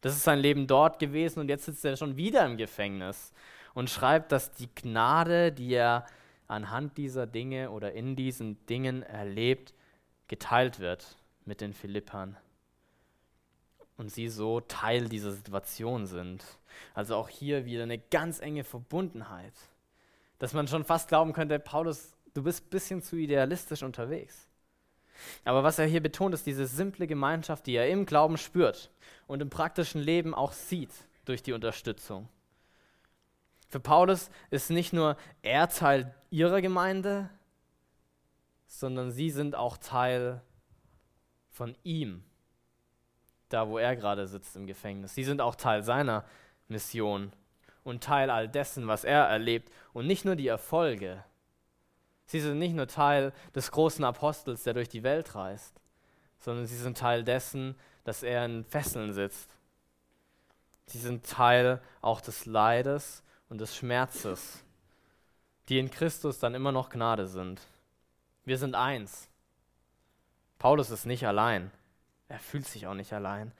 Das 0.00 0.14
ist 0.14 0.24
sein 0.24 0.38
Leben 0.38 0.66
dort 0.66 0.98
gewesen 0.98 1.40
und 1.40 1.48
jetzt 1.48 1.64
sitzt 1.64 1.84
er 1.84 1.96
schon 1.96 2.16
wieder 2.16 2.44
im 2.44 2.56
Gefängnis 2.56 3.32
und 3.74 3.90
schreibt, 3.90 4.32
dass 4.32 4.52
die 4.52 4.68
Gnade, 4.74 5.52
die 5.52 5.74
er 5.74 6.06
anhand 6.48 6.98
dieser 6.98 7.26
Dinge 7.26 7.70
oder 7.70 7.92
in 7.92 8.16
diesen 8.16 8.64
Dingen 8.66 9.02
erlebt, 9.02 9.74
geteilt 10.28 10.80
wird 10.80 11.16
mit 11.44 11.60
den 11.60 11.72
Philippern. 11.72 12.36
Und 13.96 14.10
sie 14.10 14.28
so 14.28 14.60
Teil 14.60 15.08
dieser 15.08 15.32
Situation 15.32 16.06
sind. 16.06 16.44
Also 16.94 17.16
auch 17.16 17.28
hier 17.28 17.64
wieder 17.64 17.82
eine 17.84 17.98
ganz 17.98 18.40
enge 18.40 18.64
Verbundenheit. 18.64 19.54
Dass 20.38 20.54
man 20.54 20.66
schon 20.66 20.84
fast 20.84 21.08
glauben 21.08 21.32
könnte, 21.32 21.58
Paulus, 21.58 22.14
du 22.34 22.42
bist 22.42 22.64
ein 22.66 22.70
bisschen 22.70 23.02
zu 23.02 23.16
idealistisch 23.16 23.82
unterwegs. 23.82 24.48
Aber 25.44 25.62
was 25.62 25.78
er 25.78 25.86
hier 25.86 26.02
betont, 26.02 26.34
ist 26.34 26.46
diese 26.46 26.66
simple 26.66 27.06
Gemeinschaft, 27.06 27.66
die 27.66 27.74
er 27.74 27.88
im 27.88 28.06
Glauben 28.06 28.36
spürt 28.36 28.90
und 29.26 29.42
im 29.42 29.50
praktischen 29.50 30.00
Leben 30.00 30.34
auch 30.34 30.52
sieht 30.52 30.92
durch 31.24 31.42
die 31.42 31.52
Unterstützung. 31.52 32.28
Für 33.68 33.80
Paulus 33.80 34.30
ist 34.50 34.70
nicht 34.70 34.92
nur 34.92 35.16
er 35.40 35.68
Teil 35.68 36.14
ihrer 36.30 36.60
Gemeinde, 36.60 37.30
sondern 38.66 39.10
sie 39.10 39.30
sind 39.30 39.54
auch 39.54 39.78
Teil 39.78 40.42
von 41.50 41.74
ihm, 41.82 42.22
da 43.48 43.68
wo 43.68 43.78
er 43.78 43.96
gerade 43.96 44.26
sitzt 44.26 44.56
im 44.56 44.66
Gefängnis. 44.66 45.14
Sie 45.14 45.24
sind 45.24 45.40
auch 45.40 45.54
Teil 45.54 45.82
seiner 45.82 46.24
Mission 46.68 47.32
und 47.84 48.02
Teil 48.02 48.30
all 48.30 48.48
dessen, 48.48 48.88
was 48.88 49.04
er 49.04 49.24
erlebt 49.24 49.70
und 49.92 50.06
nicht 50.06 50.24
nur 50.24 50.36
die 50.36 50.48
Erfolge, 50.48 51.24
Sie 52.26 52.40
sind 52.40 52.58
nicht 52.58 52.74
nur 52.74 52.86
Teil 52.86 53.32
des 53.54 53.70
großen 53.70 54.04
Apostels, 54.04 54.62
der 54.62 54.74
durch 54.74 54.88
die 54.88 55.02
Welt 55.02 55.34
reist, 55.34 55.74
sondern 56.38 56.66
sie 56.66 56.76
sind 56.76 56.98
Teil 56.98 57.24
dessen, 57.24 57.76
dass 58.04 58.22
er 58.22 58.44
in 58.44 58.64
Fesseln 58.64 59.12
sitzt. 59.12 59.50
Sie 60.86 60.98
sind 60.98 61.26
Teil 61.26 61.80
auch 62.00 62.20
des 62.20 62.46
Leides 62.46 63.22
und 63.48 63.60
des 63.60 63.76
Schmerzes, 63.76 64.64
die 65.68 65.78
in 65.78 65.90
Christus 65.90 66.38
dann 66.38 66.54
immer 66.54 66.72
noch 66.72 66.90
Gnade 66.90 67.26
sind. 67.26 67.60
Wir 68.44 68.58
sind 68.58 68.74
eins. 68.74 69.28
Paulus 70.58 70.90
ist 70.90 71.06
nicht 71.06 71.26
allein. 71.26 71.70
Er 72.28 72.38
fühlt 72.38 72.66
sich 72.66 72.86
auch 72.86 72.94
nicht 72.94 73.12
allein. 73.12 73.52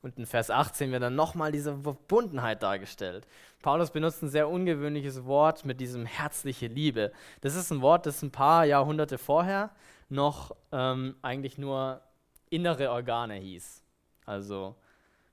Und 0.00 0.16
in 0.16 0.26
Vers 0.26 0.50
18 0.50 0.92
wird 0.92 1.02
dann 1.02 1.16
nochmal 1.16 1.50
diese 1.50 1.76
Verbundenheit 1.76 2.62
dargestellt. 2.62 3.26
Paulus 3.62 3.90
benutzt 3.90 4.22
ein 4.22 4.28
sehr 4.28 4.48
ungewöhnliches 4.48 5.24
Wort 5.24 5.64
mit 5.64 5.80
diesem 5.80 6.06
herzliche 6.06 6.68
Liebe. 6.68 7.12
Das 7.40 7.56
ist 7.56 7.72
ein 7.72 7.80
Wort, 7.80 8.06
das 8.06 8.22
ein 8.22 8.30
paar 8.30 8.64
Jahrhunderte 8.64 9.18
vorher 9.18 9.70
noch 10.08 10.54
ähm, 10.72 11.16
eigentlich 11.22 11.58
nur 11.58 12.00
innere 12.48 12.90
Organe 12.90 13.34
hieß. 13.34 13.82
Also 14.24 14.76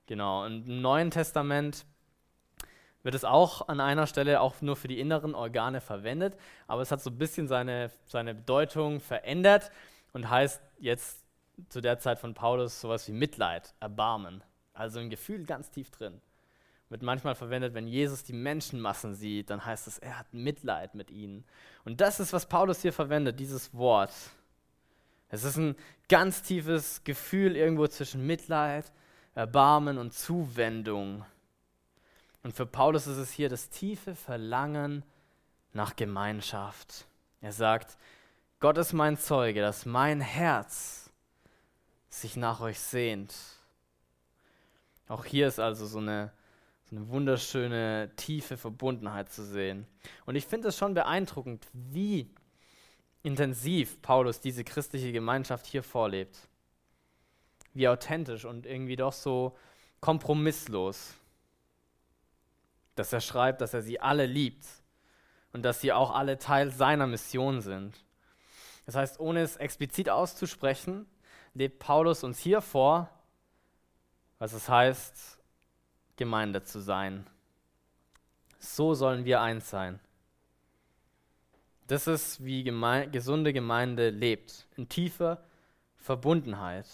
genau. 0.06 0.44
Und 0.44 0.68
im 0.68 0.80
Neuen 0.80 1.10
Testament 1.10 1.86
wird 3.02 3.14
es 3.14 3.24
auch 3.24 3.68
an 3.68 3.78
einer 3.80 4.08
Stelle 4.08 4.40
auch 4.40 4.60
nur 4.62 4.74
für 4.74 4.88
die 4.88 4.98
inneren 4.98 5.34
Organe 5.36 5.80
verwendet, 5.80 6.36
aber 6.66 6.82
es 6.82 6.90
hat 6.90 7.00
so 7.00 7.10
ein 7.10 7.18
bisschen 7.18 7.46
seine, 7.46 7.92
seine 8.06 8.34
Bedeutung 8.34 8.98
verändert 8.98 9.70
und 10.12 10.28
heißt 10.28 10.60
jetzt 10.80 11.24
zu 11.68 11.80
der 11.80 12.00
Zeit 12.00 12.18
von 12.18 12.34
Paulus 12.34 12.80
sowas 12.80 13.06
wie 13.06 13.12
Mitleid, 13.12 13.74
Erbarmen. 13.78 14.42
Also 14.76 15.00
ein 15.00 15.10
Gefühl 15.10 15.44
ganz 15.44 15.70
tief 15.70 15.90
drin. 15.90 16.20
Wird 16.88 17.02
manchmal 17.02 17.34
verwendet, 17.34 17.74
wenn 17.74 17.88
Jesus 17.88 18.22
die 18.22 18.34
Menschenmassen 18.34 19.14
sieht, 19.14 19.50
dann 19.50 19.64
heißt 19.64 19.88
es, 19.88 19.98
er 19.98 20.18
hat 20.18 20.32
Mitleid 20.32 20.94
mit 20.94 21.10
ihnen. 21.10 21.44
Und 21.84 22.00
das 22.00 22.20
ist, 22.20 22.32
was 22.32 22.46
Paulus 22.46 22.82
hier 22.82 22.92
verwendet, 22.92 23.40
dieses 23.40 23.74
Wort. 23.74 24.12
Es 25.28 25.42
ist 25.42 25.56
ein 25.56 25.74
ganz 26.08 26.42
tiefes 26.42 27.02
Gefühl 27.02 27.56
irgendwo 27.56 27.88
zwischen 27.88 28.24
Mitleid, 28.26 28.92
Erbarmen 29.34 29.98
und 29.98 30.12
Zuwendung. 30.12 31.24
Und 32.44 32.52
für 32.54 32.66
Paulus 32.66 33.08
ist 33.08 33.16
es 33.16 33.32
hier 33.32 33.48
das 33.48 33.70
tiefe 33.70 34.14
Verlangen 34.14 35.02
nach 35.72 35.96
Gemeinschaft. 35.96 37.06
Er 37.40 37.52
sagt, 37.52 37.96
Gott 38.60 38.78
ist 38.78 38.92
mein 38.92 39.16
Zeuge, 39.16 39.60
dass 39.60 39.86
mein 39.86 40.20
Herz 40.20 41.10
sich 42.08 42.36
nach 42.36 42.60
euch 42.60 42.78
sehnt 42.78 43.34
auch 45.08 45.24
hier 45.24 45.46
ist 45.46 45.60
also 45.60 45.86
so 45.86 45.98
eine, 45.98 46.32
so 46.84 46.96
eine 46.96 47.08
wunderschöne, 47.08 48.10
tiefe 48.16 48.56
Verbundenheit 48.56 49.30
zu 49.30 49.44
sehen. 49.44 49.86
Und 50.24 50.36
ich 50.36 50.46
finde 50.46 50.68
es 50.68 50.76
schon 50.76 50.94
beeindruckend, 50.94 51.66
wie 51.72 52.30
intensiv 53.22 54.00
Paulus 54.02 54.40
diese 54.40 54.64
christliche 54.64 55.12
Gemeinschaft 55.12 55.66
hier 55.66 55.82
vorlebt. 55.82 56.48
Wie 57.74 57.88
authentisch 57.88 58.44
und 58.44 58.66
irgendwie 58.66 58.96
doch 58.96 59.12
so 59.12 59.56
kompromisslos. 60.00 61.14
Dass 62.94 63.12
er 63.12 63.20
schreibt, 63.20 63.60
dass 63.60 63.74
er 63.74 63.82
sie 63.82 64.00
alle 64.00 64.26
liebt 64.26 64.64
und 65.52 65.62
dass 65.62 65.80
sie 65.80 65.92
auch 65.92 66.14
alle 66.14 66.38
Teil 66.38 66.70
seiner 66.70 67.06
Mission 67.06 67.60
sind. 67.60 68.04
Das 68.86 68.94
heißt, 68.94 69.20
ohne 69.20 69.40
es 69.40 69.56
explizit 69.56 70.08
auszusprechen, 70.08 71.06
lebt 71.54 71.78
Paulus 71.80 72.22
uns 72.22 72.38
hier 72.38 72.60
vor, 72.60 73.10
was 74.38 74.52
es 74.52 74.68
heißt, 74.68 75.38
Gemeinde 76.16 76.62
zu 76.62 76.80
sein. 76.80 77.26
So 78.58 78.94
sollen 78.94 79.24
wir 79.24 79.40
eins 79.40 79.70
sein. 79.70 80.00
Das 81.86 82.06
ist, 82.06 82.44
wie 82.44 82.64
geme 82.64 83.08
gesunde 83.08 83.52
Gemeinde 83.52 84.10
lebt, 84.10 84.66
in 84.76 84.88
tiefer 84.88 85.42
Verbundenheit. 85.96 86.86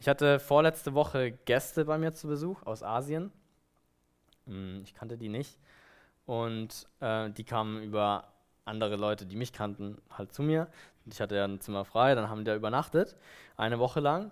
Ich 0.00 0.08
hatte 0.08 0.40
vorletzte 0.40 0.94
Woche 0.94 1.32
Gäste 1.32 1.84
bei 1.84 1.98
mir 1.98 2.12
zu 2.12 2.26
Besuch 2.26 2.62
aus 2.64 2.82
Asien. 2.82 3.30
Hm, 4.46 4.82
ich 4.82 4.94
kannte 4.94 5.16
die 5.18 5.28
nicht. 5.28 5.58
Und 6.26 6.86
äh, 7.00 7.30
die 7.30 7.44
kamen 7.44 7.82
über 7.82 8.32
andere 8.64 8.96
Leute, 8.96 9.26
die 9.26 9.36
mich 9.36 9.52
kannten, 9.52 9.98
halt 10.10 10.32
zu 10.32 10.42
mir. 10.42 10.68
Ich 11.06 11.20
hatte 11.20 11.36
ja 11.36 11.44
ein 11.44 11.60
Zimmer 11.60 11.84
frei, 11.84 12.14
dann 12.14 12.28
haben 12.28 12.38
die 12.38 12.44
da 12.44 12.54
übernachtet, 12.54 13.16
eine 13.56 13.78
Woche 13.78 14.00
lang. 14.00 14.30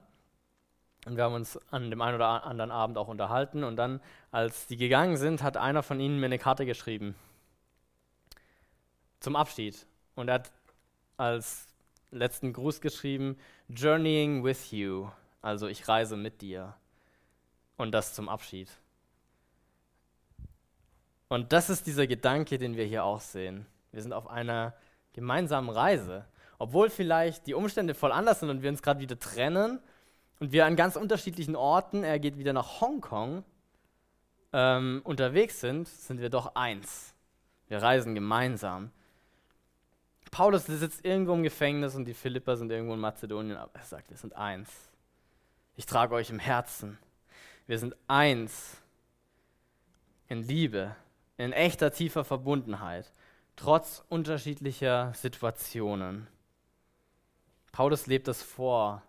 Und 1.06 1.16
wir 1.16 1.24
haben 1.24 1.34
uns 1.34 1.58
an 1.70 1.90
dem 1.90 2.00
einen 2.02 2.16
oder 2.16 2.44
anderen 2.44 2.70
Abend 2.70 2.98
auch 2.98 3.08
unterhalten. 3.08 3.64
Und 3.64 3.76
dann, 3.76 4.00
als 4.30 4.66
die 4.66 4.76
gegangen 4.76 5.16
sind, 5.16 5.42
hat 5.42 5.56
einer 5.56 5.82
von 5.82 5.98
ihnen 5.98 6.20
mir 6.20 6.26
eine 6.26 6.38
Karte 6.38 6.66
geschrieben. 6.66 7.14
Zum 9.20 9.36
Abschied. 9.36 9.86
Und 10.14 10.28
er 10.28 10.34
hat 10.34 10.52
als 11.16 11.66
letzten 12.10 12.52
Gruß 12.52 12.80
geschrieben, 12.80 13.38
Journeying 13.68 14.44
with 14.44 14.72
you. 14.72 15.08
Also 15.42 15.68
ich 15.68 15.88
reise 15.88 16.16
mit 16.16 16.42
dir. 16.42 16.74
Und 17.76 17.92
das 17.92 18.14
zum 18.14 18.28
Abschied. 18.28 18.68
Und 21.28 21.52
das 21.52 21.70
ist 21.70 21.86
dieser 21.86 22.06
Gedanke, 22.06 22.58
den 22.58 22.76
wir 22.76 22.84
hier 22.84 23.04
auch 23.04 23.20
sehen. 23.20 23.64
Wir 23.92 24.02
sind 24.02 24.12
auf 24.12 24.28
einer 24.28 24.74
gemeinsamen 25.14 25.70
Reise. 25.70 26.26
Obwohl 26.58 26.90
vielleicht 26.90 27.46
die 27.46 27.54
Umstände 27.54 27.94
voll 27.94 28.12
anders 28.12 28.40
sind 28.40 28.50
und 28.50 28.62
wir 28.62 28.68
uns 28.68 28.82
gerade 28.82 29.00
wieder 29.00 29.18
trennen 29.18 29.80
und 30.40 30.52
wir 30.52 30.66
an 30.66 30.74
ganz 30.74 30.96
unterschiedlichen 30.96 31.54
Orten, 31.54 32.02
er 32.02 32.18
geht 32.18 32.38
wieder 32.38 32.52
nach 32.52 32.80
Hongkong, 32.80 33.44
ähm, 34.52 35.00
unterwegs 35.04 35.60
sind, 35.60 35.86
sind 35.86 36.20
wir 36.20 36.30
doch 36.30 36.56
eins. 36.56 37.14
Wir 37.68 37.80
reisen 37.80 38.16
gemeinsam. 38.16 38.90
Paulus 40.32 40.66
sitzt 40.66 41.04
irgendwo 41.04 41.34
im 41.34 41.42
Gefängnis 41.42 41.94
und 41.94 42.04
die 42.04 42.14
Philipper 42.14 42.56
sind 42.56 42.70
irgendwo 42.72 42.94
in 42.94 43.00
Mazedonien, 43.00 43.56
aber 43.56 43.70
er 43.74 43.84
sagt, 43.84 44.10
wir 44.10 44.16
sind 44.16 44.34
eins. 44.34 44.68
Ich 45.76 45.86
trage 45.86 46.14
euch 46.14 46.30
im 46.30 46.40
Herzen. 46.40 46.98
Wir 47.66 47.78
sind 47.78 47.94
eins. 48.08 48.76
in 50.28 50.46
Liebe, 50.46 50.94
in 51.36 51.52
echter 51.52 51.92
tiefer 51.92 52.24
Verbundenheit, 52.24 53.12
trotz 53.56 54.04
unterschiedlicher 54.08 55.12
Situationen. 55.12 56.28
Paulus 57.72 58.06
lebt 58.06 58.28
das 58.28 58.42
vor. 58.42 59.02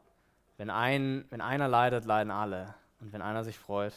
Wenn, 0.62 0.70
ein, 0.70 1.26
wenn 1.32 1.42
einer 1.42 1.68
leidet, 1.68 2.06
leiden 2.06 2.30
alle. 2.30 2.76
Und 3.00 3.12
wenn 3.14 3.24
einer 3.24 3.44
sich 3.44 3.58
freut, 3.58 3.96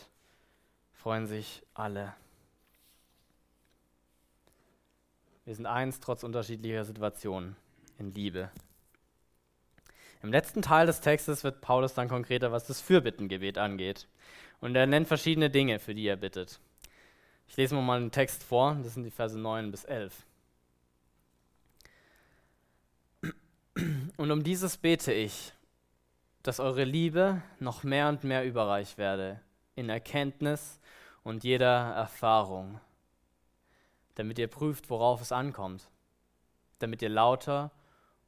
freuen 0.94 1.26
sich 1.26 1.62
alle. 1.74 2.14
Wir 5.44 5.54
sind 5.54 5.66
eins 5.66 6.00
trotz 6.00 6.22
unterschiedlicher 6.22 6.86
Situationen 6.86 7.54
in 7.98 8.14
Liebe. 8.14 8.50
Im 10.22 10.32
letzten 10.32 10.62
Teil 10.62 10.86
des 10.86 11.02
Textes 11.02 11.44
wird 11.44 11.60
Paulus 11.60 11.92
dann 11.92 12.08
konkreter, 12.08 12.50
was 12.50 12.66
das 12.66 12.80
Fürbittengebet 12.80 13.58
angeht. 13.58 14.08
Und 14.62 14.74
er 14.74 14.86
nennt 14.86 15.06
verschiedene 15.06 15.50
Dinge, 15.50 15.78
für 15.78 15.94
die 15.94 16.06
er 16.06 16.16
bittet. 16.16 16.60
Ich 17.46 17.58
lese 17.58 17.74
mal 17.74 17.98
einen 17.98 18.10
Text 18.10 18.42
vor, 18.42 18.78
das 18.82 18.94
sind 18.94 19.04
die 19.04 19.10
Verse 19.10 19.38
9 19.38 19.70
bis 19.70 19.84
11. 19.84 20.14
Und 24.16 24.30
um 24.30 24.42
dieses 24.42 24.78
bete 24.78 25.12
ich, 25.12 25.52
dass 26.44 26.60
eure 26.60 26.84
Liebe 26.84 27.42
noch 27.58 27.84
mehr 27.84 28.08
und 28.10 28.22
mehr 28.22 28.44
überreich 28.44 28.98
werde 28.98 29.40
in 29.74 29.88
Erkenntnis 29.88 30.78
und 31.22 31.42
jeder 31.42 31.94
Erfahrung, 31.94 32.80
damit 34.14 34.38
ihr 34.38 34.48
prüft, 34.48 34.90
worauf 34.90 35.22
es 35.22 35.32
ankommt, 35.32 35.88
damit 36.80 37.00
ihr 37.00 37.08
lauter 37.08 37.72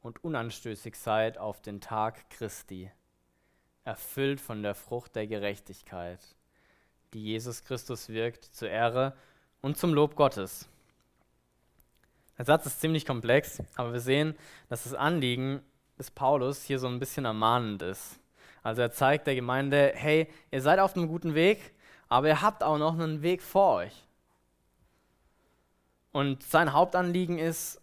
und 0.01 0.23
unanstößig 0.23 0.95
seid 0.95 1.37
auf 1.37 1.61
den 1.61 1.79
Tag 1.79 2.27
Christi, 2.31 2.91
erfüllt 3.83 4.41
von 4.41 4.63
der 4.63 4.73
Frucht 4.73 5.15
der 5.15 5.27
Gerechtigkeit, 5.27 6.19
die 7.13 7.23
Jesus 7.23 7.63
Christus 7.65 8.09
wirkt 8.09 8.45
zur 8.45 8.69
Ehre 8.69 9.15
und 9.61 9.77
zum 9.77 9.93
Lob 9.93 10.15
Gottes. 10.15 10.67
Der 12.39 12.45
Satz 12.45 12.65
ist 12.65 12.81
ziemlich 12.81 13.05
komplex, 13.05 13.61
aber 13.75 13.93
wir 13.93 13.99
sehen, 13.99 14.35
dass 14.69 14.85
das 14.85 14.95
Anliegen 14.95 15.61
des 15.97 16.11
Paulus 16.11 16.63
hier 16.63 16.79
so 16.79 16.87
ein 16.87 16.99
bisschen 16.99 17.25
ermahnend 17.25 17.81
ist. 17.81 18.19
Also 18.63 18.81
er 18.81 18.91
zeigt 18.91 19.27
der 19.27 19.35
Gemeinde, 19.35 19.93
hey, 19.95 20.27
ihr 20.51 20.61
seid 20.61 20.79
auf 20.79 20.95
einem 20.95 21.07
guten 21.07 21.35
Weg, 21.35 21.73
aber 22.09 22.27
ihr 22.27 22.41
habt 22.41 22.63
auch 22.63 22.77
noch 22.77 22.93
einen 22.93 23.21
Weg 23.21 23.41
vor 23.41 23.75
euch. 23.75 23.93
Und 26.11 26.43
sein 26.43 26.73
Hauptanliegen 26.73 27.37
ist, 27.37 27.81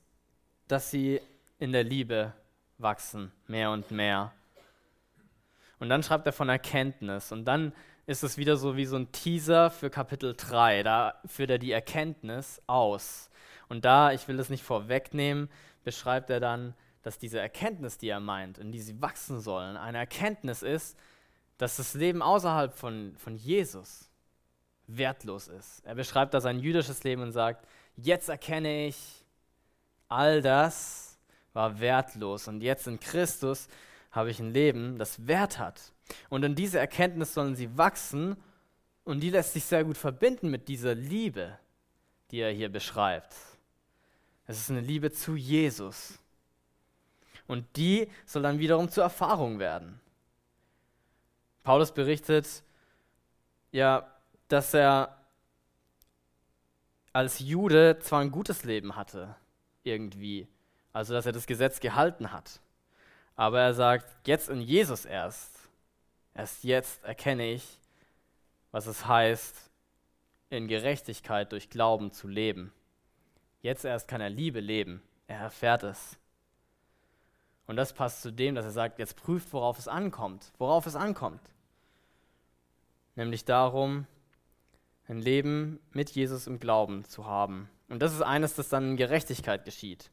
dass 0.69 0.91
sie 0.91 1.21
in 1.59 1.73
der 1.73 1.85
Liebe 1.85 2.33
wachsen, 2.79 3.33
mehr 3.47 3.71
und 3.71 3.91
mehr. 3.91 4.33
Und 5.79 5.89
dann 5.89 6.03
schreibt 6.03 6.27
er 6.27 6.33
von 6.33 6.49
Erkenntnis. 6.49 7.33
Und 7.33 7.45
dann 7.45 7.73
ist 8.07 8.23
es 8.23 8.37
wieder 8.37 8.57
so 8.57 8.77
wie 8.77 8.87
so 8.87 8.97
ein 8.97 9.13
Teaser 9.13 9.71
für 9.71 9.91
Kapitel 9.91 10.35
3. 10.37 10.83
Da 10.83 11.21
führt 11.27 11.51
er 11.51 11.59
die 11.59 11.73
Erkenntnis 11.73 12.61
aus. 12.67 13.31
Und 13.69 13.85
da, 13.85 14.13
ich 14.13 14.29
will 14.29 14.37
das 14.37 14.51
nicht 14.51 14.63
vorwegnehmen, 14.63 15.49
beschreibt 15.85 16.31
er 16.31 16.41
dann, 16.41 16.75
dass 17.05 17.19
diese 17.19 17.39
Erkenntnis, 17.39 17.99
die 17.99 18.09
er 18.09 18.19
meint, 18.19 18.59
in 18.59 18.73
die 18.73 18.81
sie 18.81 19.01
wachsen 19.01 19.39
sollen, 19.39 19.77
eine 19.77 19.99
Erkenntnis 19.99 20.63
ist, 20.63 20.99
dass 21.59 21.77
das 21.77 21.95
Leben 21.95 22.23
außerhalb 22.23 22.75
von, 22.75 23.15
von 23.19 23.37
Jesus 23.37 24.11
wertlos 24.87 25.47
ist. 25.49 25.85
Er 25.85 25.95
beschreibt 25.95 26.33
da 26.35 26.41
sein 26.41 26.59
jüdisches 26.59 27.05
Leben 27.05 27.23
und 27.23 27.33
sagt, 27.33 27.69
jetzt 27.97 28.29
erkenne 28.29 28.87
ich, 28.87 29.25
all 30.09 30.41
das 30.41 31.19
war 31.53 31.79
wertlos 31.79 32.49
und 32.49 32.63
jetzt 32.63 32.87
in 32.87 32.99
Christus 32.99 33.69
habe 34.11 34.31
ich 34.31 34.41
ein 34.41 34.53
Leben, 34.53 34.97
das 34.99 35.27
Wert 35.27 35.59
hat. 35.59 35.93
Und 36.31 36.43
in 36.43 36.55
diese 36.55 36.79
Erkenntnis 36.79 37.35
sollen 37.35 37.55
sie 37.55 37.77
wachsen 37.77 38.37
und 39.05 39.21
die 39.21 39.31
lässt 39.31 39.53
sich 39.53 39.65
sehr 39.65 39.85
gut 39.85 39.99
verbinden 39.99 40.51
mit 40.51 40.69
dieser 40.69 40.95
Liebe, 40.95 41.59
die 42.31 42.41
er 42.41 42.51
hier 42.51 42.71
beschreibt. 42.71 43.35
Es 44.47 44.59
ist 44.59 44.71
eine 44.71 44.81
Liebe 44.81 45.13
zu 45.13 45.37
Jesus. 45.37 46.19
Und 47.47 47.67
die 47.77 48.11
soll 48.25 48.43
dann 48.43 48.59
wiederum 48.59 48.89
zur 48.89 49.05
Erfahrung 49.05 49.59
werden. 49.59 50.01
Paulus 51.63 51.93
berichtet, 51.93 52.63
ja, 53.73 54.07
dass 54.49 54.75
er 54.75 55.17
als 57.13 57.39
Jude 57.39 57.99
zwar 58.01 58.21
ein 58.21 58.31
gutes 58.31 58.65
Leben 58.65 58.97
hatte, 58.97 59.35
irgendwie, 59.83 60.49
also 60.93 61.15
dass 61.15 61.27
er 61.27 61.33
das 61.33 61.47
Gesetz 61.47 61.81
gehalten 61.81 62.33
hat, 62.33 62.61
aber 63.37 63.61
er 63.61 63.75
sagt, 63.75 64.07
jetzt 64.27 64.49
in 64.49 64.61
Jesus 64.61 65.05
erst, 65.05 65.69
erst 66.35 66.65
jetzt 66.65 67.05
erkenne 67.05 67.53
ich, 67.53 67.81
was 68.71 68.87
es 68.87 69.07
heißt, 69.07 69.71
in 70.51 70.69
Gerechtigkeit 70.69 71.51
durch 71.53 71.71
Glauben 71.71 72.13
zu 72.13 72.29
leben. 72.29 72.73
Jetzt 73.63 73.85
erst 73.85 74.09
kann 74.09 74.21
er 74.21 74.31
Liebe 74.31 74.61
leben. 74.61 75.03
Er 75.27 75.41
erfährt 75.41 75.83
es. 75.85 76.19
Und 77.67 77.77
das 77.77 77.93
passt 77.93 78.23
zu 78.23 78.31
dem, 78.31 78.55
dass 78.55 78.65
er 78.65 78.71
sagt, 78.71 78.99
jetzt 78.99 79.17
prüft, 79.17 79.53
worauf 79.53 79.79
es 79.79 79.89
ankommt. 79.89 80.53
Worauf 80.59 80.87
es 80.87 80.97
ankommt. 80.97 81.41
Nämlich 83.17 83.45
darum, 83.45 84.07
ein 85.09 85.19
Leben 85.19 85.81
mit 85.93 86.11
Jesus 86.11 86.47
im 86.47 86.59
Glauben 86.59 87.05
zu 87.05 87.27
haben. 87.27 87.69
Und 87.89 88.01
das 88.01 88.13
ist 88.13 88.23
eines, 88.23 88.55
das 88.55 88.69
dann 88.69 88.91
in 88.91 88.97
Gerechtigkeit 88.97 89.65
geschieht. 89.65 90.11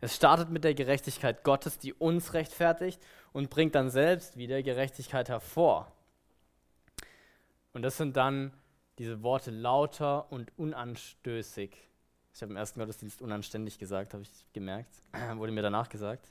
Es 0.00 0.14
startet 0.14 0.50
mit 0.50 0.64
der 0.64 0.74
Gerechtigkeit 0.74 1.42
Gottes, 1.42 1.78
die 1.78 1.94
uns 1.94 2.34
rechtfertigt 2.34 3.00
und 3.32 3.50
bringt 3.50 3.74
dann 3.74 3.90
selbst 3.90 4.36
wieder 4.36 4.62
Gerechtigkeit 4.62 5.28
hervor. 5.28 5.90
Und 7.72 7.82
das 7.82 7.96
sind 7.96 8.16
dann 8.16 8.52
diese 8.98 9.22
Worte 9.22 9.50
lauter 9.50 10.30
und 10.30 10.52
unanstößig. 10.58 11.76
Ich 12.34 12.42
habe 12.42 12.52
im 12.52 12.56
ersten 12.56 12.80
Gottesdienst 12.80 13.22
unanständig 13.22 13.78
gesagt, 13.78 14.12
habe 14.12 14.22
ich 14.22 14.30
gemerkt. 14.52 14.94
Wurde 15.36 15.52
mir 15.52 15.62
danach 15.62 15.88
gesagt. 15.88 16.30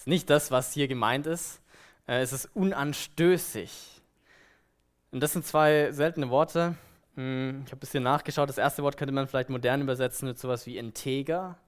Ist 0.00 0.06
nicht 0.06 0.30
das, 0.30 0.50
was 0.50 0.72
hier 0.72 0.88
gemeint 0.88 1.26
ist. 1.26 1.60
Äh, 2.06 2.22
es 2.22 2.32
ist 2.32 2.48
unanstößig. 2.54 4.00
Und 5.10 5.20
das 5.20 5.34
sind 5.34 5.44
zwei 5.44 5.92
seltene 5.92 6.30
Worte. 6.30 6.74
Hm, 7.16 7.64
ich 7.66 7.70
habe 7.70 7.76
ein 7.76 7.80
bisschen 7.80 8.02
nachgeschaut. 8.02 8.48
Das 8.48 8.56
erste 8.56 8.82
Wort 8.82 8.96
könnte 8.96 9.12
man 9.12 9.26
vielleicht 9.26 9.50
modern 9.50 9.82
übersetzen 9.82 10.26
mit 10.26 10.38
sowas 10.38 10.64
wie 10.64 10.78
integer. 10.78 11.58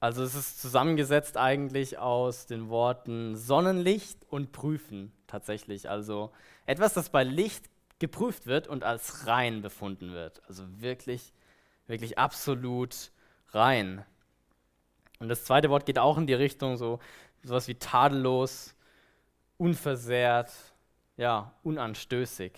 Also 0.00 0.22
es 0.22 0.34
ist 0.34 0.62
zusammengesetzt 0.62 1.36
eigentlich 1.36 1.98
aus 1.98 2.46
den 2.46 2.70
Worten 2.70 3.36
Sonnenlicht 3.36 4.24
und 4.30 4.52
prüfen 4.52 5.12
tatsächlich. 5.26 5.90
Also 5.90 6.32
etwas, 6.64 6.94
das 6.94 7.10
bei 7.10 7.22
Licht 7.22 7.66
geprüft 7.98 8.46
wird 8.46 8.66
und 8.66 8.82
als 8.82 9.26
rein 9.26 9.60
befunden 9.60 10.14
wird. 10.14 10.40
Also 10.48 10.64
wirklich 10.80 11.34
wirklich 11.86 12.18
absolut 12.18 13.10
rein. 13.50 14.06
Und 15.18 15.28
das 15.28 15.44
zweite 15.44 15.70
Wort 15.70 15.86
geht 15.86 15.98
auch 15.98 16.18
in 16.18 16.26
die 16.26 16.34
Richtung 16.34 16.76
so 16.76 16.98
sowas 17.42 17.68
wie 17.68 17.74
tadellos, 17.74 18.74
unversehrt, 19.58 20.52
ja, 21.16 21.52
unanstößig. 21.62 22.52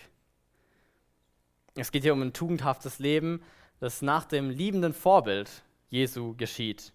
Es 1.75 1.93
geht 1.93 2.05
hier 2.05 2.15
um 2.15 2.23
ein 2.23 2.33
tugendhaftes 2.33 2.99
Leben, 2.99 3.43
das 3.81 4.01
nach 4.01 4.25
dem 4.25 4.49
liebenden 4.49 4.95
Vorbild 4.95 5.63
Jesu 5.91 6.35
geschieht. 6.37 6.93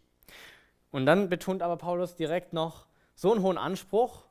Und 0.89 1.05
dann 1.05 1.29
betont 1.29 1.61
aber 1.61 1.77
Paulus 1.77 2.15
direkt 2.15 2.53
noch 2.53 2.87
so 3.15 3.31
einen 3.31 3.43
hohen 3.43 3.57
Anspruch, 3.57 4.23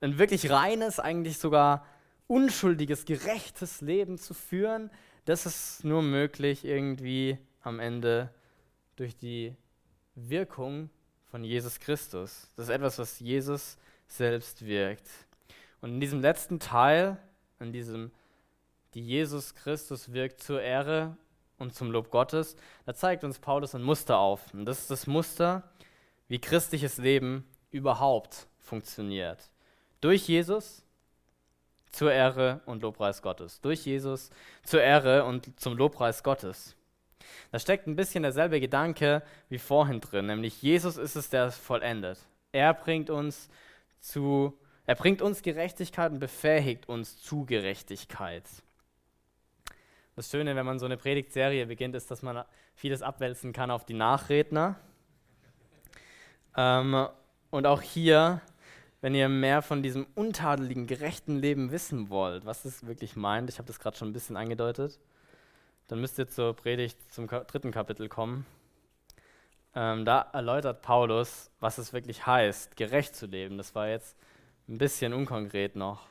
ein 0.00 0.18
wirklich 0.18 0.50
reines, 0.50 1.00
eigentlich 1.00 1.38
sogar 1.38 1.84
unschuldiges, 2.28 3.04
gerechtes 3.04 3.80
Leben 3.80 4.18
zu 4.18 4.32
führen, 4.32 4.90
das 5.24 5.44
ist 5.44 5.84
nur 5.84 6.02
möglich 6.02 6.64
irgendwie 6.64 7.38
am 7.62 7.80
Ende 7.80 8.30
durch 8.98 9.16
die 9.16 9.54
Wirkung 10.14 10.90
von 11.30 11.44
Jesus 11.44 11.78
Christus. 11.78 12.48
Das 12.56 12.66
ist 12.66 12.74
etwas, 12.74 12.98
was 12.98 13.20
Jesus 13.20 13.78
selbst 14.06 14.64
wirkt. 14.64 15.06
Und 15.80 15.90
in 15.90 16.00
diesem 16.00 16.20
letzten 16.20 16.58
Teil, 16.58 17.16
in 17.60 17.72
diesem, 17.72 18.10
die 18.94 19.04
Jesus 19.04 19.54
Christus 19.54 20.12
wirkt 20.12 20.42
zur 20.42 20.60
Ehre 20.60 21.16
und 21.58 21.74
zum 21.74 21.90
Lob 21.90 22.10
Gottes, 22.10 22.56
da 22.86 22.94
zeigt 22.94 23.22
uns 23.22 23.38
Paulus 23.38 23.74
ein 23.74 23.82
Muster 23.82 24.18
auf. 24.18 24.52
Und 24.52 24.64
das 24.64 24.80
ist 24.80 24.90
das 24.90 25.06
Muster, 25.06 25.70
wie 26.26 26.40
christliches 26.40 26.98
Leben 26.98 27.46
überhaupt 27.70 28.48
funktioniert. 28.58 29.50
Durch 30.00 30.26
Jesus 30.26 30.82
zur 31.92 32.12
Ehre 32.12 32.60
und 32.66 32.82
Lobpreis 32.82 33.22
Gottes. 33.22 33.60
Durch 33.60 33.86
Jesus 33.86 34.30
zur 34.62 34.82
Ehre 34.82 35.24
und 35.24 35.58
zum 35.60 35.76
Lobpreis 35.76 36.22
Gottes. 36.22 36.76
Da 37.50 37.58
steckt 37.58 37.86
ein 37.86 37.96
bisschen 37.96 38.22
derselbe 38.22 38.60
Gedanke 38.60 39.22
wie 39.48 39.58
vorhin 39.58 40.00
drin, 40.00 40.26
nämlich 40.26 40.62
Jesus 40.62 40.96
ist 40.96 41.16
es, 41.16 41.30
der 41.30 41.46
es 41.46 41.56
vollendet. 41.56 42.18
Er 42.52 42.74
bringt 42.74 43.10
uns 43.10 43.48
zu, 44.00 44.58
er 44.86 44.94
bringt 44.94 45.22
uns 45.22 45.42
Gerechtigkeit 45.42 46.12
und 46.12 46.18
befähigt 46.18 46.88
uns 46.88 47.20
zu 47.20 47.44
Gerechtigkeit. 47.44 48.44
Das 50.16 50.30
Schöne, 50.30 50.56
wenn 50.56 50.66
man 50.66 50.78
so 50.78 50.86
eine 50.86 50.96
Predigtserie 50.96 51.66
beginnt, 51.66 51.94
ist, 51.94 52.10
dass 52.10 52.22
man 52.22 52.44
vieles 52.74 53.02
abwälzen 53.02 53.52
kann 53.52 53.70
auf 53.70 53.84
die 53.84 53.94
Nachredner. 53.94 54.76
Ähm, 56.56 57.06
und 57.50 57.66
auch 57.66 57.82
hier 57.82 58.40
wenn 59.00 59.14
ihr 59.14 59.28
mehr 59.28 59.62
von 59.62 59.82
diesem 59.82 60.06
untadeligen, 60.14 60.86
gerechten 60.86 61.36
Leben 61.36 61.70
wissen 61.70 62.10
wollt, 62.10 62.44
was 62.44 62.64
es 62.64 62.86
wirklich 62.86 63.16
meint, 63.16 63.48
ich 63.48 63.58
habe 63.58 63.66
das 63.66 63.78
gerade 63.78 63.96
schon 63.96 64.08
ein 64.08 64.12
bisschen 64.12 64.36
angedeutet, 64.36 64.98
dann 65.88 66.00
müsst 66.00 66.18
ihr 66.18 66.28
zur 66.28 66.54
Predigt 66.54 67.12
zum 67.12 67.26
dritten 67.26 67.72
Kapitel 67.72 68.08
kommen. 68.08 68.46
Ähm, 69.74 70.04
da 70.04 70.28
erläutert 70.32 70.82
Paulus, 70.82 71.50
was 71.60 71.78
es 71.78 71.92
wirklich 71.92 72.26
heißt, 72.26 72.76
gerecht 72.76 73.16
zu 73.16 73.26
leben. 73.26 73.58
Das 73.58 73.74
war 73.74 73.88
jetzt 73.88 74.16
ein 74.68 74.78
bisschen 74.78 75.12
unkonkret 75.12 75.76
noch. 75.76 76.06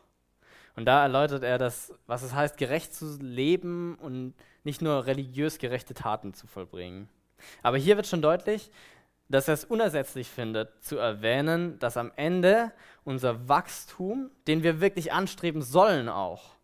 Und 0.75 0.85
da 0.85 1.01
erläutert 1.01 1.43
er 1.43 1.57
das, 1.57 1.93
was 2.05 2.21
es 2.21 2.33
heißt, 2.33 2.57
gerecht 2.57 2.93
zu 2.93 3.17
leben 3.19 3.95
und 3.95 4.33
nicht 4.63 4.81
nur 4.81 5.05
religiös 5.05 5.57
gerechte 5.57 5.93
Taten 5.93 6.33
zu 6.33 6.45
vollbringen. 6.45 7.09
Aber 7.63 7.77
hier 7.77 7.95
wird 7.95 8.07
schon 8.07 8.21
deutlich, 8.21 8.71
dass 9.29 9.47
er 9.47 9.55
es 9.55 9.65
unersetzlich 9.65 10.27
findet, 10.27 10.83
zu 10.83 10.97
erwähnen, 10.97 11.79
dass 11.79 11.97
am 11.97 12.11
Ende 12.15 12.71
unser 13.03 13.47
Wachstum, 13.49 14.31
den 14.47 14.63
wir 14.63 14.79
wirklich 14.79 15.11
anstreben 15.11 15.61
sollen, 15.61 16.09
auch 16.09 16.55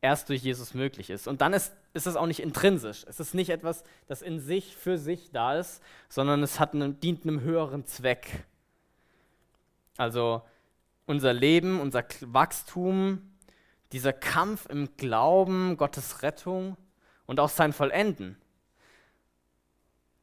erst 0.00 0.28
durch 0.28 0.42
Jesus 0.42 0.74
möglich 0.74 1.10
ist. 1.10 1.26
Und 1.26 1.40
dann 1.40 1.52
ist, 1.52 1.72
ist 1.92 2.06
es 2.06 2.16
auch 2.16 2.26
nicht 2.26 2.40
intrinsisch. 2.40 3.04
Es 3.08 3.20
ist 3.20 3.34
nicht 3.34 3.50
etwas, 3.50 3.84
das 4.06 4.22
in 4.22 4.38
sich, 4.40 4.76
für 4.76 4.98
sich 4.98 5.30
da 5.32 5.56
ist, 5.56 5.82
sondern 6.08 6.42
es 6.42 6.60
hat 6.60 6.74
einen, 6.74 7.00
dient 7.00 7.24
einem 7.24 7.40
höheren 7.40 7.84
Zweck. 7.86 8.44
Also 9.96 10.42
unser 11.06 11.32
Leben, 11.32 11.80
unser 11.80 12.04
Wachstum, 12.26 13.20
dieser 13.92 14.12
Kampf 14.12 14.66
im 14.66 14.96
Glauben, 14.96 15.76
Gottes 15.76 16.22
Rettung 16.22 16.76
und 17.26 17.40
auch 17.40 17.48
sein 17.48 17.72
Vollenden. 17.72 18.40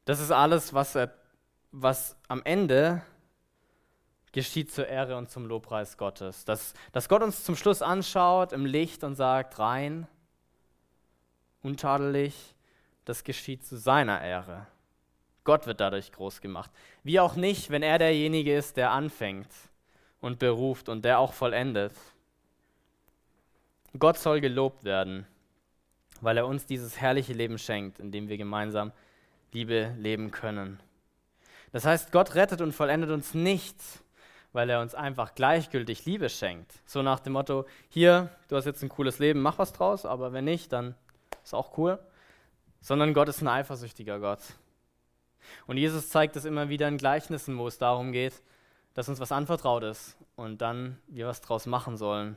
Das 0.06 0.20
ist 0.20 0.30
alles, 0.30 0.72
was, 0.72 0.94
er, 0.94 1.12
was 1.70 2.16
am 2.28 2.40
Ende 2.44 3.02
geschieht 4.32 4.72
zur 4.72 4.86
Ehre 4.86 5.18
und 5.18 5.30
zum 5.30 5.44
Lobpreis 5.44 5.98
Gottes. 5.98 6.46
Dass, 6.46 6.72
dass 6.92 7.10
Gott 7.10 7.22
uns 7.22 7.44
zum 7.44 7.56
Schluss 7.56 7.82
anschaut 7.82 8.52
im 8.52 8.64
Licht 8.64 9.04
und 9.04 9.16
sagt, 9.16 9.58
rein, 9.58 10.08
untadelig, 11.62 12.54
das 13.04 13.24
geschieht 13.24 13.64
zu 13.64 13.76
seiner 13.76 14.20
Ehre. 14.20 14.66
Gott 15.44 15.66
wird 15.66 15.80
dadurch 15.80 16.12
groß 16.12 16.40
gemacht. 16.40 16.70
Wie 17.02 17.20
auch 17.20 17.34
nicht, 17.34 17.70
wenn 17.70 17.82
er 17.82 17.98
derjenige 17.98 18.54
ist, 18.54 18.76
der 18.76 18.90
anfängt 18.90 19.48
und 20.20 20.38
beruft 20.38 20.88
und 20.88 21.04
der 21.04 21.18
auch 21.18 21.32
vollendet. 21.32 21.92
Gott 23.98 24.18
soll 24.18 24.40
gelobt 24.40 24.84
werden, 24.84 25.26
weil 26.20 26.36
er 26.36 26.46
uns 26.46 26.66
dieses 26.66 27.00
herrliche 27.00 27.32
Leben 27.32 27.58
schenkt, 27.58 27.98
in 27.98 28.12
dem 28.12 28.28
wir 28.28 28.36
gemeinsam 28.36 28.92
Liebe 29.52 29.94
leben 29.98 30.30
können. 30.30 30.80
Das 31.72 31.84
heißt, 31.84 32.12
Gott 32.12 32.34
rettet 32.34 32.60
und 32.60 32.72
vollendet 32.72 33.10
uns 33.10 33.34
nicht, 33.34 33.76
weil 34.52 34.68
er 34.70 34.80
uns 34.80 34.94
einfach 34.94 35.34
gleichgültig 35.34 36.04
Liebe 36.04 36.28
schenkt. 36.28 36.72
So 36.86 37.02
nach 37.02 37.20
dem 37.20 37.34
Motto, 37.34 37.66
hier, 37.88 38.30
du 38.48 38.56
hast 38.56 38.64
jetzt 38.64 38.82
ein 38.82 38.88
cooles 38.88 39.18
Leben, 39.18 39.40
mach 39.40 39.58
was 39.58 39.72
draus, 39.72 40.04
aber 40.04 40.32
wenn 40.32 40.44
nicht, 40.44 40.72
dann 40.72 40.94
ist 41.48 41.54
auch 41.54 41.76
cool. 41.78 41.98
Sondern 42.80 43.12
Gott 43.14 43.28
ist 43.28 43.42
ein 43.42 43.48
eifersüchtiger 43.48 44.20
Gott. 44.20 44.40
Und 45.66 45.78
Jesus 45.78 46.10
zeigt 46.10 46.36
es 46.36 46.44
immer 46.44 46.68
wieder 46.68 46.88
in 46.88 46.98
Gleichnissen, 46.98 47.58
wo 47.58 47.66
es 47.66 47.78
darum 47.78 48.12
geht, 48.12 48.42
dass 48.94 49.08
uns 49.08 49.20
was 49.20 49.32
anvertraut 49.32 49.82
ist 49.82 50.16
und 50.36 50.60
dann 50.60 50.98
wir 51.08 51.26
was 51.26 51.40
draus 51.40 51.66
machen 51.66 51.96
sollen. 51.96 52.36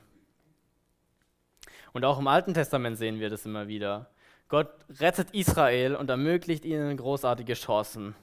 Und 1.94 2.06
auch 2.06 2.20
im 2.20 2.28
Alten 2.28 2.54
Testament 2.54 2.98
sehen 2.98 3.20
wir 3.20 3.30
das 3.30 3.46
immer 3.46 3.68
wieder. 3.68 4.10
Gott 4.48 4.70
rettet 5.00 5.32
Israel 5.32 5.96
und 5.96 6.10
ermöglicht 6.10 6.66
ihnen 6.66 6.98
großartige 6.98 7.54
Chancen. 7.54 8.16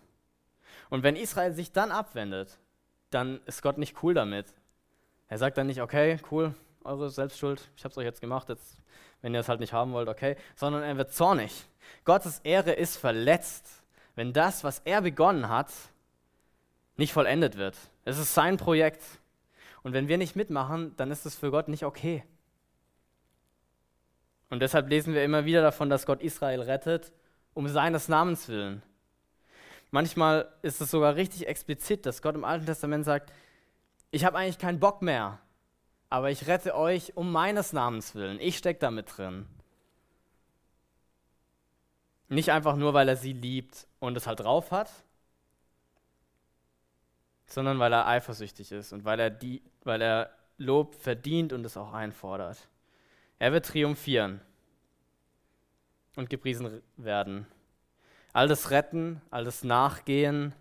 Und 0.91 1.03
wenn 1.03 1.17
Israel 1.17 1.53
sich 1.53 1.73
dann 1.73 1.91
abwendet, 1.91 2.59
dann 3.11 3.41
ist 3.47 3.63
Gott 3.63 3.79
nicht 3.79 4.03
cool 4.03 4.15
damit. 4.15 4.55
Er 5.29 5.39
sagt 5.39 5.59
dann 5.59 5.67
nicht, 5.67 5.83
okay, 5.83 6.19
cool, 6.31 6.55
eure 6.85 7.11
Selbstschuld, 7.11 7.71
ich 7.77 7.85
habe 7.85 7.93
es 7.93 7.99
euch 7.99 8.05
jetzt 8.05 8.21
gemacht, 8.21 8.49
jetzt, 8.49 8.79
wenn 9.23 9.35
ihr 9.35 9.41
es 9.41 9.49
halt 9.49 9.61
nicht 9.61 9.73
haben 9.73 9.93
wollt, 9.93 10.09
okay, 10.09 10.37
sondern 10.55 10.83
er 10.83 10.97
wird 10.97 11.13
zornig. 11.13 11.67
Gottes 12.05 12.41
Ehre 12.41 12.73
ist 12.73 12.97
verletzt, 12.97 13.67
wenn 14.15 14.33
das, 14.33 14.65
was 14.65 14.81
er 14.85 15.03
begonnen 15.03 15.49
hat, 15.49 15.73
nicht 16.97 17.13
vollendet 17.13 17.57
wird. 17.57 17.77
Es 18.05 18.19
ist 18.19 18.35
sein 18.35 18.57
Projekt. 18.57 19.03
Und 19.83 19.93
wenn 19.93 20.09
wir 20.09 20.19
nicht 20.19 20.37
mitmachen, 20.37 20.95
dann 20.97 21.11
ist 21.11 21.25
es 21.25 21.37
für 21.37 21.51
Gott 21.51 21.69
nicht 21.69 21.85
okay. 21.85 22.25
Und 24.51 24.61
deshalb 24.61 24.89
lesen 24.89 25.15
wir 25.15 25.25
immer 25.25 25.45
wieder 25.45 25.63
davon, 25.63 25.91
dass 25.91 26.07
Gott 26.07 26.23
Israel 26.23 26.63
rettet, 26.63 27.13
um 27.55 27.69
seines 27.69 28.09
Namens 28.09 28.49
willen. 28.49 28.83
Manchmal 29.91 30.53
ist 30.63 30.81
es 30.81 30.91
sogar 30.91 31.17
richtig 31.17 31.47
explizit, 31.47 32.05
dass 32.05 32.23
Gott 32.23 32.35
im 32.35 32.45
Alten 32.45 32.67
Testament 32.67 33.05
sagt, 33.05 33.33
ich 34.11 34.25
habe 34.25 34.39
eigentlich 34.39 34.59
keinen 34.59 34.81
Bock 34.81 35.03
mehr, 35.03 35.39
aber 36.11 36.31
ich 36.31 36.47
rette 36.47 36.75
euch 36.75 37.17
um 37.17 37.33
meines 37.33 37.73
Namens 37.73 38.15
willen. 38.15 38.41
Ich 38.41 38.59
stecke 38.59 38.81
damit 38.81 39.17
drin. 39.17 39.47
Nicht 42.29 42.51
einfach 42.51 42.77
nur, 42.77 42.95
weil 42.95 43.09
er 43.09 43.17
sie 43.17 43.33
liebt 43.33 43.87
und 44.01 44.17
es 44.17 44.27
halt 44.27 44.41
drauf 44.41 44.71
hat, 44.71 44.91
sondern 47.47 47.79
weil 47.79 47.93
er 47.93 48.07
eifersüchtig 48.07 48.73
ist 48.73 48.93
und 48.93 49.05
weil 49.05 49.19
er, 49.19 49.31
die, 49.31 49.63
weil 49.85 50.03
er 50.03 50.31
Lob 50.59 50.95
verdient 50.95 51.53
und 51.53 51.65
es 51.65 51.77
auch 51.77 51.93
einfordert. 51.93 52.69
Er 53.39 53.53
wird 53.53 53.67
triumphieren 53.67 54.41
und 56.17 56.29
gepriesen 56.29 56.83
werden. 56.97 57.47
All 58.33 58.49
das 58.49 58.71
Retten, 58.71 59.23
all 59.31 59.45
das 59.45 59.65
Nachgehen, 59.65 60.53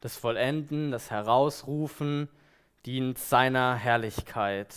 das 0.00 0.16
Vollenden, 0.16 0.90
das 0.92 1.10
Herausrufen 1.10 2.28
dient 2.86 3.18
seiner 3.18 3.74
Herrlichkeit. 3.74 4.74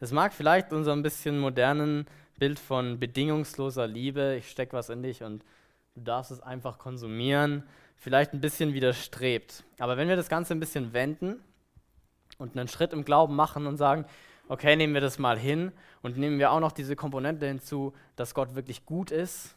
Das 0.00 0.12
mag 0.12 0.32
vielleicht 0.32 0.72
unser 0.72 0.92
ein 0.92 1.02
bisschen 1.02 1.38
modernen 1.38 2.06
Bild 2.38 2.58
von 2.58 2.98
bedingungsloser 2.98 3.86
Liebe, 3.86 4.36
ich 4.38 4.50
stecke 4.50 4.72
was 4.72 4.88
in 4.88 5.02
dich 5.02 5.22
und 5.22 5.44
du 5.94 6.02
darfst 6.02 6.30
es 6.30 6.40
einfach 6.40 6.78
konsumieren, 6.78 7.62
vielleicht 7.96 8.32
ein 8.32 8.40
bisschen 8.40 8.74
widerstrebt. 8.74 9.64
Aber 9.78 9.96
wenn 9.96 10.08
wir 10.08 10.16
das 10.16 10.28
Ganze 10.28 10.54
ein 10.54 10.60
bisschen 10.60 10.92
wenden 10.92 11.42
und 12.38 12.56
einen 12.56 12.68
Schritt 12.68 12.92
im 12.92 13.04
Glauben 13.04 13.36
machen 13.36 13.66
und 13.66 13.76
sagen, 13.76 14.04
okay, 14.48 14.74
nehmen 14.74 14.94
wir 14.94 15.00
das 15.00 15.18
mal 15.18 15.38
hin 15.38 15.72
und 16.02 16.18
nehmen 16.18 16.38
wir 16.38 16.50
auch 16.50 16.60
noch 16.60 16.72
diese 16.72 16.96
Komponente 16.96 17.46
hinzu, 17.46 17.94
dass 18.16 18.34
Gott 18.34 18.54
wirklich 18.54 18.84
gut 18.86 19.10
ist 19.10 19.54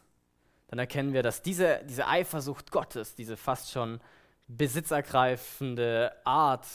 dann 0.68 0.78
erkennen 0.78 1.12
wir, 1.12 1.22
dass 1.22 1.42
diese, 1.42 1.80
diese 1.84 2.06
Eifersucht 2.08 2.70
Gottes, 2.70 3.14
diese 3.14 3.36
fast 3.36 3.70
schon 3.70 4.00
besitzergreifende 4.48 6.12
Art 6.24 6.66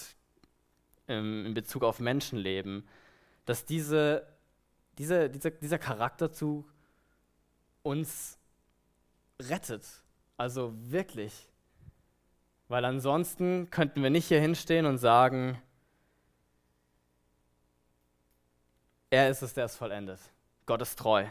ähm, 1.08 1.46
in 1.46 1.54
Bezug 1.54 1.84
auf 1.84 2.00
Menschenleben, 2.00 2.88
dass 3.46 3.66
diese, 3.66 4.28
diese, 4.98 5.30
diese, 5.30 5.52
dieser 5.52 5.80
Charakterzug 5.80 6.72
uns 7.84 8.38
rettet. 9.40 9.86
Also 10.38 10.74
wirklich. 10.76 11.50
Weil 12.68 12.86
ansonsten 12.86 13.70
könnten 13.70 14.02
wir 14.02 14.10
nicht 14.10 14.28
hier 14.28 14.40
hinstehen 14.40 14.86
und 14.86 14.98
sagen, 14.98 15.62
er 19.10 19.30
ist 19.30 19.42
es, 19.42 19.54
der 19.54 19.66
es 19.66 19.76
vollendet. 19.76 20.20
Gott 20.66 20.82
ist 20.82 20.98
treu. 20.98 21.26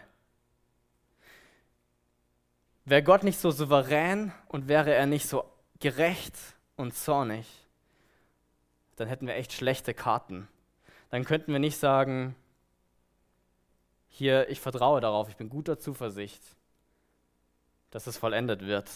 Wäre 2.85 3.03
Gott 3.03 3.23
nicht 3.23 3.39
so 3.39 3.51
souverän 3.51 4.33
und 4.49 4.69
wäre 4.69 4.93
er 4.93 5.07
nicht 5.07 5.27
so 5.27 5.45
gerecht 5.79 6.37
und 6.77 6.95
zornig, 6.95 7.47
dann 9.01 9.09
hätten 9.09 9.27
wir 9.27 9.35
echt 9.35 9.53
schlechte 9.53 9.95
Karten. 9.95 10.47
Dann 11.09 11.25
könnten 11.25 11.53
wir 11.53 11.59
nicht 11.59 11.79
sagen, 11.79 12.37
hier, 14.09 14.51
ich 14.51 14.61
vertraue 14.61 15.01
darauf, 15.01 15.29
ich 15.31 15.37
bin 15.37 15.49
guter 15.49 15.79
Zuversicht, 15.79 16.43
dass 17.91 18.07
es 18.07 18.19
vollendet 18.19 18.67
wird. 18.67 18.91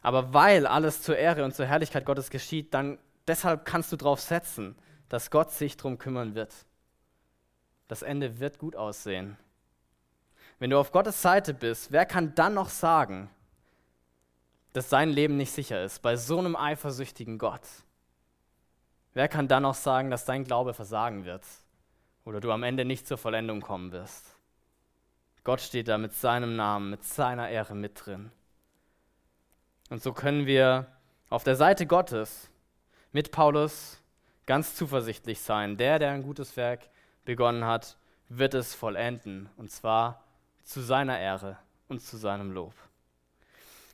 Aber 0.00 0.32
weil 0.32 0.66
alles 0.66 1.02
zur 1.02 1.16
Ehre 1.16 1.44
und 1.44 1.54
zur 1.54 1.66
Herrlichkeit 1.66 2.06
Gottes 2.06 2.30
geschieht, 2.30 2.72
dann 2.72 2.98
deshalb 3.26 3.66
kannst 3.66 3.92
du 3.92 3.96
darauf 3.96 4.20
setzen, 4.20 4.76
dass 5.10 5.30
Gott 5.30 5.50
sich 5.52 5.76
darum 5.76 5.98
kümmern 5.98 6.34
wird. 6.34 6.54
Das 7.88 8.02
Ende 8.02 8.40
wird 8.40 8.58
gut 8.58 8.76
aussehen. 8.76 9.36
Wenn 10.58 10.70
du 10.70 10.78
auf 10.78 10.90
Gottes 10.90 11.20
Seite 11.20 11.52
bist, 11.52 11.92
wer 11.92 12.06
kann 12.06 12.34
dann 12.34 12.54
noch 12.54 12.70
sagen, 12.70 13.28
dass 14.72 14.88
sein 14.88 15.10
Leben 15.10 15.36
nicht 15.36 15.52
sicher 15.52 15.84
ist 15.84 16.00
bei 16.00 16.16
so 16.16 16.38
einem 16.38 16.56
eifersüchtigen 16.56 17.38
Gott? 17.38 17.83
Wer 19.14 19.28
kann 19.28 19.48
dann 19.48 19.62
noch 19.62 19.74
sagen, 19.74 20.10
dass 20.10 20.24
dein 20.24 20.44
Glaube 20.44 20.74
versagen 20.74 21.24
wird 21.24 21.44
oder 22.24 22.40
du 22.40 22.50
am 22.50 22.64
Ende 22.64 22.84
nicht 22.84 23.06
zur 23.06 23.16
Vollendung 23.16 23.60
kommen 23.60 23.92
wirst? 23.92 24.36
Gott 25.44 25.60
steht 25.60 25.88
da 25.88 25.98
mit 25.98 26.14
seinem 26.14 26.56
Namen, 26.56 26.90
mit 26.90 27.04
seiner 27.04 27.48
Ehre 27.48 27.74
mit 27.74 28.04
drin. 28.04 28.30
Und 29.90 30.02
so 30.02 30.12
können 30.12 30.46
wir 30.46 30.86
auf 31.28 31.44
der 31.44 31.54
Seite 31.54 31.86
Gottes 31.86 32.50
mit 33.12 33.30
Paulus 33.30 34.00
ganz 34.46 34.74
zuversichtlich 34.74 35.40
sein. 35.40 35.76
Der, 35.76 35.98
der 35.98 36.10
ein 36.10 36.22
gutes 36.22 36.56
Werk 36.56 36.88
begonnen 37.24 37.64
hat, 37.64 37.96
wird 38.28 38.54
es 38.54 38.74
vollenden. 38.74 39.48
Und 39.56 39.70
zwar 39.70 40.24
zu 40.62 40.80
seiner 40.80 41.18
Ehre 41.18 41.58
und 41.88 42.00
zu 42.00 42.16
seinem 42.16 42.50
Lob. 42.50 42.74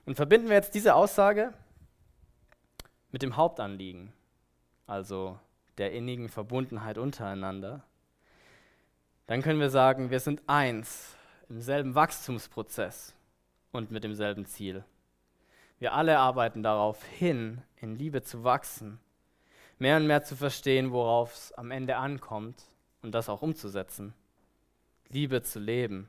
Und 0.06 0.14
verbinden 0.14 0.48
wir 0.48 0.56
jetzt 0.56 0.74
diese 0.74 0.94
Aussage 0.94 1.52
mit 3.10 3.22
dem 3.22 3.36
Hauptanliegen, 3.36 4.12
also 4.91 5.38
der 5.78 5.93
innigen 5.93 6.28
Verbundenheit 6.28 6.99
untereinander, 6.99 7.84
dann 9.26 9.41
können 9.41 9.61
wir 9.61 9.70
sagen, 9.70 10.11
wir 10.11 10.18
sind 10.18 10.43
eins 10.49 11.16
im 11.49 11.61
selben 11.61 11.95
Wachstumsprozess 11.95 13.14
und 13.70 13.93
mit 13.93 14.03
demselben 14.03 14.45
Ziel. 14.47 14.84
Wir 15.78 15.95
alle 15.95 16.18
arbeiten 16.18 16.62
darauf 16.62 17.05
hin, 17.05 17.62
in 17.76 17.95
Liebe 17.95 18.22
zu 18.22 18.43
wachsen, 18.43 18.99
mehr 19.78 19.97
und 19.97 20.09
mehr 20.09 20.24
zu 20.24 20.34
verstehen, 20.34 20.91
worauf 20.91 21.34
es 21.34 21.53
am 21.53 21.70
Ende 21.70 21.97
ankommt 21.97 22.64
und 23.03 23.12
das 23.12 23.28
auch 23.28 23.43
umzusetzen. 23.43 24.12
Liebe 25.09 25.43
zu 25.43 25.61
leben. 25.61 26.09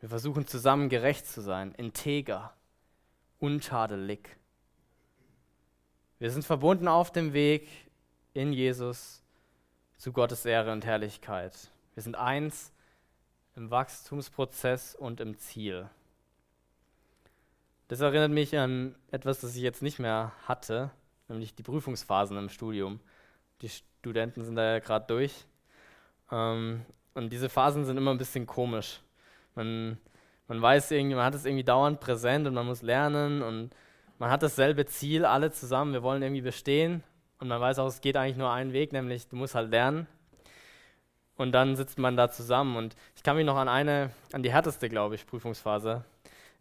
Wir 0.00 0.08
versuchen 0.08 0.46
zusammen 0.46 0.88
gerecht 0.88 1.26
zu 1.26 1.40
sein, 1.40 1.72
integer, 1.72 2.52
untadelig. 3.38 4.36
Wir 6.18 6.30
sind 6.30 6.44
verbunden 6.44 6.88
auf 6.88 7.12
dem 7.12 7.32
Weg 7.32 7.68
in 8.34 8.52
Jesus 8.52 9.22
zu 9.96 10.12
Gottes 10.12 10.44
Ehre 10.44 10.72
und 10.72 10.84
Herrlichkeit. 10.84 11.70
Wir 11.94 12.02
sind 12.02 12.16
eins 12.16 12.72
im 13.54 13.70
Wachstumsprozess 13.70 14.96
und 14.96 15.20
im 15.20 15.38
Ziel. 15.38 15.88
Das 17.86 18.00
erinnert 18.00 18.32
mich 18.32 18.58
an 18.58 18.96
etwas, 19.12 19.40
das 19.40 19.54
ich 19.54 19.62
jetzt 19.62 19.82
nicht 19.82 20.00
mehr 20.00 20.32
hatte, 20.48 20.90
nämlich 21.28 21.54
die 21.54 21.62
Prüfungsphasen 21.62 22.36
im 22.36 22.48
Studium. 22.48 22.98
Die 23.62 23.68
Studenten 23.68 24.42
sind 24.42 24.56
da 24.56 24.64
ja 24.64 24.78
gerade 24.80 25.06
durch. 25.06 25.46
Ähm, 26.32 26.84
und 27.14 27.32
diese 27.32 27.48
Phasen 27.48 27.84
sind 27.84 27.96
immer 27.96 28.10
ein 28.10 28.18
bisschen 28.18 28.46
komisch. 28.46 29.00
Man, 29.54 29.96
man 30.48 30.60
weiß 30.60 30.90
irgendwie, 30.90 31.14
man 31.14 31.24
hat 31.24 31.36
es 31.36 31.44
irgendwie 31.44 31.62
dauernd 31.62 32.00
präsent 32.00 32.48
und 32.48 32.54
man 32.54 32.66
muss 32.66 32.82
lernen 32.82 33.42
und 33.42 33.70
man 34.18 34.30
hat 34.30 34.42
dasselbe 34.42 34.86
Ziel, 34.86 35.24
alle 35.24 35.52
zusammen. 35.52 35.92
Wir 35.92 36.02
wollen 36.02 36.22
irgendwie 36.22 36.42
bestehen 36.42 37.04
und 37.40 37.48
man 37.48 37.60
weiß 37.60 37.78
auch, 37.78 37.86
es 37.86 38.00
geht 38.00 38.16
eigentlich 38.16 38.36
nur 38.36 38.50
einen 38.50 38.72
Weg, 38.72 38.92
nämlich 38.92 39.28
du 39.28 39.36
musst 39.36 39.54
halt 39.54 39.70
lernen. 39.70 40.06
Und 41.36 41.52
dann 41.52 41.74
sitzt 41.74 41.98
man 41.98 42.16
da 42.16 42.30
zusammen 42.30 42.76
und 42.76 42.94
ich 43.16 43.22
kann 43.22 43.36
mich 43.36 43.44
noch 43.44 43.56
an 43.56 43.68
eine, 43.68 44.10
an 44.32 44.42
die 44.42 44.52
härteste, 44.52 44.88
glaube 44.88 45.16
ich, 45.16 45.26
Prüfungsphase 45.26 46.04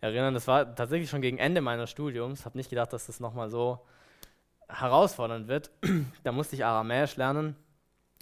erinnern. 0.01 0.33
Das 0.33 0.47
war 0.47 0.75
tatsächlich 0.75 1.09
schon 1.09 1.21
gegen 1.21 1.37
Ende 1.37 1.61
meines 1.61 1.89
Studiums. 1.91 2.39
Ich 2.39 2.45
habe 2.45 2.57
nicht 2.57 2.69
gedacht, 2.69 2.91
dass 2.91 3.05
das 3.05 3.19
nochmal 3.19 3.49
so 3.49 3.79
herausfordernd 4.67 5.47
wird. 5.47 5.69
da 6.23 6.31
musste 6.31 6.55
ich 6.55 6.65
Aramäisch 6.65 7.15
lernen. 7.15 7.55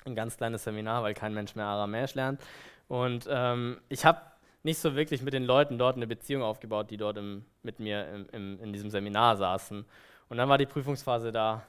Ein 0.06 0.16
ganz 0.16 0.38
kleines 0.38 0.64
Seminar, 0.64 1.04
weil 1.04 1.14
kein 1.14 1.34
Mensch 1.34 1.56
mehr 1.56 1.66
Aramäisch 1.66 2.16
lernt. 2.16 2.42
Und 2.88 3.28
ähm, 3.30 3.80
ich 3.88 4.06
habe 4.06 4.20
nicht 4.64 4.80
so 4.80 4.96
wirklich 4.96 5.22
mit 5.22 5.34
den 5.34 5.46
Leuten 5.46 5.78
dort 5.78 5.96
eine 5.96 6.08
Beziehung 6.08 6.44
aufgebaut, 6.44 6.92
die 6.92 6.98
dort 6.98 7.18
im, 7.18 7.46
mit 7.64 7.80
mir 7.80 8.08
im, 8.10 8.30
im, 8.32 8.60
in 8.62 8.74
diesem 8.74 8.90
Seminar 8.90 9.38
saßen. 9.38 9.86
Und 10.30 10.38
dann 10.38 10.50
war 10.50 10.58
die 10.58 10.66
Prüfungsphase 10.66 11.32
da. 11.32 11.64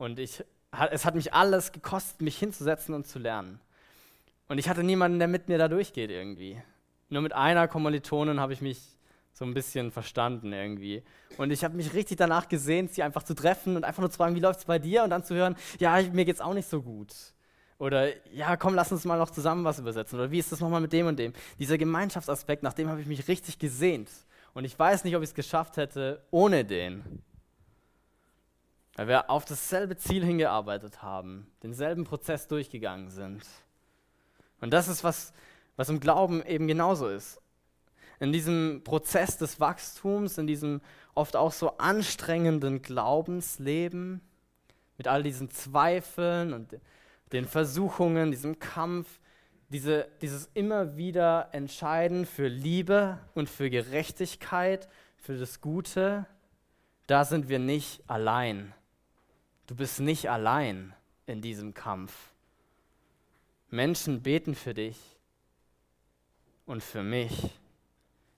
Und 0.00 0.18
ich, 0.18 0.42
es 0.90 1.04
hat 1.04 1.14
mich 1.14 1.34
alles 1.34 1.72
gekostet, 1.72 2.22
mich 2.22 2.38
hinzusetzen 2.38 2.94
und 2.94 3.06
zu 3.06 3.18
lernen. 3.18 3.60
Und 4.48 4.56
ich 4.56 4.66
hatte 4.66 4.82
niemanden, 4.82 5.18
der 5.18 5.28
mit 5.28 5.48
mir 5.48 5.58
da 5.58 5.68
durchgeht 5.68 6.10
irgendwie. 6.10 6.60
Nur 7.10 7.20
mit 7.20 7.34
einer 7.34 7.68
Kommilitonin 7.68 8.40
habe 8.40 8.54
ich 8.54 8.62
mich 8.62 8.80
so 9.34 9.44
ein 9.44 9.52
bisschen 9.52 9.90
verstanden 9.90 10.54
irgendwie. 10.54 11.02
Und 11.36 11.50
ich 11.50 11.64
habe 11.64 11.76
mich 11.76 11.92
richtig 11.92 12.16
danach 12.16 12.48
gesehnt, 12.48 12.94
sie 12.94 13.02
einfach 13.02 13.24
zu 13.24 13.34
treffen 13.34 13.76
und 13.76 13.84
einfach 13.84 14.00
nur 14.00 14.10
zu 14.10 14.16
fragen, 14.16 14.34
wie 14.34 14.40
läuft 14.40 14.60
es 14.60 14.64
bei 14.64 14.78
dir? 14.78 15.04
Und 15.04 15.10
dann 15.10 15.22
zu 15.22 15.34
hören, 15.34 15.54
ja, 15.80 16.00
mir 16.00 16.24
geht 16.24 16.36
es 16.36 16.40
auch 16.40 16.54
nicht 16.54 16.70
so 16.70 16.80
gut. 16.80 17.14
Oder 17.78 18.08
ja, 18.32 18.56
komm, 18.56 18.74
lass 18.74 18.90
uns 18.92 19.04
mal 19.04 19.18
noch 19.18 19.30
zusammen 19.30 19.64
was 19.64 19.78
übersetzen. 19.78 20.18
Oder 20.18 20.30
wie 20.30 20.38
ist 20.38 20.50
das 20.50 20.60
nochmal 20.60 20.80
mit 20.80 20.94
dem 20.94 21.08
und 21.08 21.18
dem? 21.18 21.34
Dieser 21.58 21.76
Gemeinschaftsaspekt, 21.76 22.62
nach 22.62 22.72
dem 22.72 22.88
habe 22.88 23.02
ich 23.02 23.06
mich 23.06 23.28
richtig 23.28 23.58
gesehnt. 23.58 24.08
Und 24.54 24.64
ich 24.64 24.78
weiß 24.78 25.04
nicht, 25.04 25.14
ob 25.14 25.22
ich 25.22 25.28
es 25.28 25.34
geschafft 25.34 25.76
hätte 25.76 26.24
ohne 26.30 26.64
den. 26.64 27.22
Weil 29.00 29.08
wir 29.08 29.30
auf 29.30 29.46
dasselbe 29.46 29.96
Ziel 29.96 30.22
hingearbeitet 30.22 31.00
haben, 31.00 31.46
denselben 31.62 32.04
Prozess 32.04 32.48
durchgegangen 32.48 33.08
sind. 33.08 33.42
Und 34.60 34.74
das 34.74 34.88
ist, 34.88 35.02
was, 35.02 35.32
was 35.76 35.88
im 35.88 36.00
Glauben 36.00 36.44
eben 36.44 36.68
genauso 36.68 37.08
ist 37.08 37.40
in 38.18 38.30
diesem 38.30 38.82
Prozess 38.84 39.38
des 39.38 39.58
Wachstums, 39.58 40.36
in 40.36 40.46
diesem 40.46 40.82
oft 41.14 41.34
auch 41.34 41.52
so 41.52 41.78
anstrengenden 41.78 42.82
Glaubensleben, 42.82 44.20
mit 44.98 45.08
all 45.08 45.22
diesen 45.22 45.50
Zweifeln 45.50 46.52
und 46.52 46.78
den 47.32 47.46
Versuchungen, 47.46 48.30
diesem 48.30 48.58
Kampf, 48.58 49.18
diese, 49.70 50.08
dieses 50.20 50.50
immer 50.52 50.98
wieder 50.98 51.48
Entscheiden 51.52 52.26
für 52.26 52.48
Liebe 52.48 53.18
und 53.32 53.48
für 53.48 53.70
Gerechtigkeit, 53.70 54.90
für 55.16 55.38
das 55.38 55.62
Gute, 55.62 56.26
da 57.06 57.24
sind 57.24 57.48
wir 57.48 57.58
nicht 57.58 58.02
allein. 58.06 58.74
Du 59.70 59.76
bist 59.76 60.00
nicht 60.00 60.28
allein 60.28 60.92
in 61.26 61.42
diesem 61.42 61.74
Kampf. 61.74 62.32
Menschen 63.68 64.20
beten 64.20 64.56
für 64.56 64.74
dich 64.74 64.98
und 66.66 66.82
für 66.82 67.04
mich. 67.04 67.56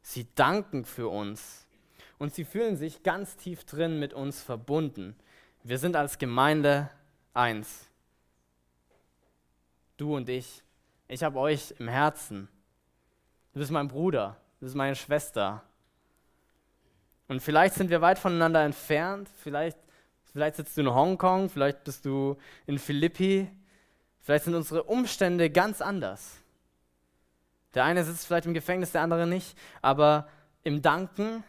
Sie 0.03 0.27
danken 0.35 0.85
für 0.85 1.09
uns 1.09 1.67
und 2.19 2.35
sie 2.35 2.45
fühlen 2.45 2.77
sich 2.77 3.03
ganz 3.03 3.39
tief 3.39 3.65
drin 3.65 3.99
mit 3.99 4.13
uns 4.13 4.43
verbunden. 4.43 5.17
Wir 5.63 5.79
sind 5.79 5.97
als 5.97 6.19
Gemeinde 6.19 6.91
eins. 7.33 7.87
Du 9.97 10.15
und 10.15 10.29
ich. 10.29 10.63
Ich 11.09 11.23
habe 11.23 11.39
euch 11.39 11.75
im 11.79 11.89
Herzen. 11.89 12.47
Du 13.55 13.61
bist 13.61 13.71
mein 13.71 13.89
Bruder, 13.89 14.37
du 14.61 14.67
bist 14.67 14.77
meine 14.77 14.97
Schwester. 14.97 15.65
Und 17.27 17.41
vielleicht 17.41 17.73
sind 17.77 17.89
wir 17.89 18.03
weit 18.03 18.19
voneinander 18.19 18.63
entfernt, 18.63 19.31
vielleicht, 19.39 19.79
vielleicht 20.33 20.57
sitzt 20.57 20.77
du 20.77 20.83
in 20.83 20.95
Hongkong, 20.95 21.49
vielleicht 21.49 21.85
bist 21.85 22.05
du 22.05 22.37
in 22.67 22.79
Philippi, 22.79 23.49
vielleicht 24.21 24.45
sind 24.45 24.55
unsere 24.55 24.85
Umstände 24.85 25.51
ganz 25.51 25.81
anders. 25.81 26.39
Der 27.75 27.85
eine 27.85 28.05
sitzt 28.05 28.27
vielleicht 28.27 28.47
im 28.47 28.55
Gefängnis, 28.55 28.93
der 28.93 29.03
andere 29.03 29.27
nicht, 29.27 29.57
aber 29.81 30.29
im 30.63 30.83
Danken, 30.83 31.43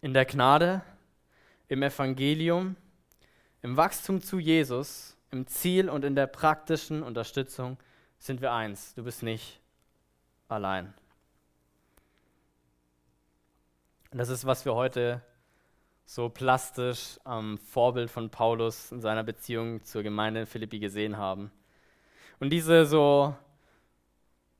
in 0.00 0.14
der 0.14 0.24
Gnade, 0.24 0.82
im 1.68 1.82
Evangelium, 1.82 2.76
im 3.62 3.76
Wachstum 3.76 4.22
zu 4.22 4.38
Jesus, 4.38 5.16
im 5.30 5.46
Ziel 5.46 5.90
und 5.90 6.04
in 6.04 6.14
der 6.14 6.26
praktischen 6.26 7.02
Unterstützung 7.02 7.76
sind 8.18 8.40
wir 8.40 8.52
eins. 8.52 8.94
Du 8.94 9.04
bist 9.04 9.22
nicht 9.22 9.60
allein. 10.48 10.94
Und 14.10 14.18
das 14.18 14.30
ist, 14.30 14.46
was 14.46 14.64
wir 14.64 14.74
heute 14.74 15.20
so 16.08 16.30
plastisch 16.30 17.18
am 17.24 17.58
Vorbild 17.58 18.10
von 18.10 18.30
Paulus 18.30 18.92
in 18.92 19.02
seiner 19.02 19.24
Beziehung 19.24 19.84
zur 19.84 20.02
Gemeinde 20.02 20.40
in 20.40 20.46
Philippi 20.46 20.78
gesehen 20.78 21.18
haben. 21.18 21.50
Und 22.40 22.50
diese 22.50 22.86
so 22.86 23.34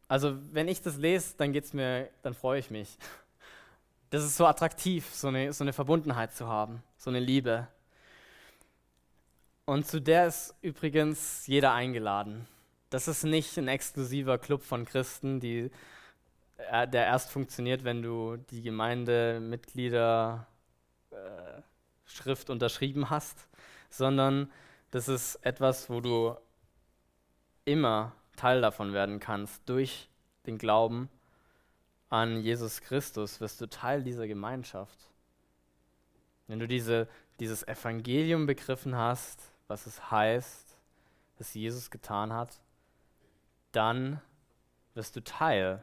also 0.09 0.39
wenn 0.53 0.69
ich 0.69 0.81
das 0.81 0.97
lese, 0.97 1.37
dann 1.37 1.53
geht's 1.53 1.75
mir, 1.75 2.09
dann 2.23 2.35
freue 2.35 2.59
ich 2.59 2.71
mich. 2.71 2.97
Das 4.11 4.25
ist 4.25 4.39
so 4.39 4.47
attraktiv, 4.47 5.07
so 5.13 5.29
eine, 5.29 5.53
so 5.53 5.63
eine 5.63 5.75
Verbundenheit 5.75 6.33
zu 6.33 6.49
haben, 6.49 6.83
so 6.97 7.11
eine 7.11 7.21
Liebe. 7.21 7.69
Und 9.67 9.87
zu 9.87 10.01
der 10.01 10.29
ist 10.29 10.55
übrigens 10.63 11.47
jeder 11.47 11.75
eingeladen. 11.75 12.49
Das 12.89 13.07
ist 13.07 13.25
nicht 13.25 13.59
ein 13.59 13.69
exklusiver 13.69 14.39
Club 14.39 14.63
von 14.63 14.87
Christen, 14.87 15.41
die, 15.41 15.71
äh, 16.71 16.89
der 16.89 17.05
erst 17.05 17.31
funktioniert, 17.31 17.85
wenn 17.85 18.01
du 18.01 18.39
die 18.39 18.63
Gemeindemitglieder 18.63 20.47
Schrift 22.05 22.51
unterschrieben 22.51 23.11
hast, 23.11 23.47
sondern 23.91 24.51
das 24.91 25.09
ist 25.09 25.37
etwas, 25.37 25.91
wo 25.91 26.01
du 26.01 26.37
immer 27.65 28.13
Teil 28.37 28.61
davon 28.61 28.93
werden 28.93 29.21
kannst. 29.21 29.69
Durch 29.69 30.09
den 30.47 30.59
Glauben 30.59 31.11
an 32.09 32.41
Jesus 32.41 32.81
Christus 32.81 33.41
wirst 33.41 33.61
du 33.61 33.67
Teil 33.67 34.03
dieser 34.03 34.27
Gemeinschaft. 34.27 34.99
Wenn 36.47 36.59
du 36.59 36.67
diese, 36.67 37.09
dieses 37.41 37.67
Evangelium 37.69 38.47
begriffen 38.47 38.97
hast, 38.97 39.53
was 39.67 39.87
es 39.87 40.11
heißt, 40.11 40.79
was 41.37 41.55
Jesus 41.55 41.91
getan 41.91 42.33
hat, 42.33 42.61
dann 43.73 44.21
wirst 44.95 45.15
du 45.15 45.23
Teil 45.23 45.83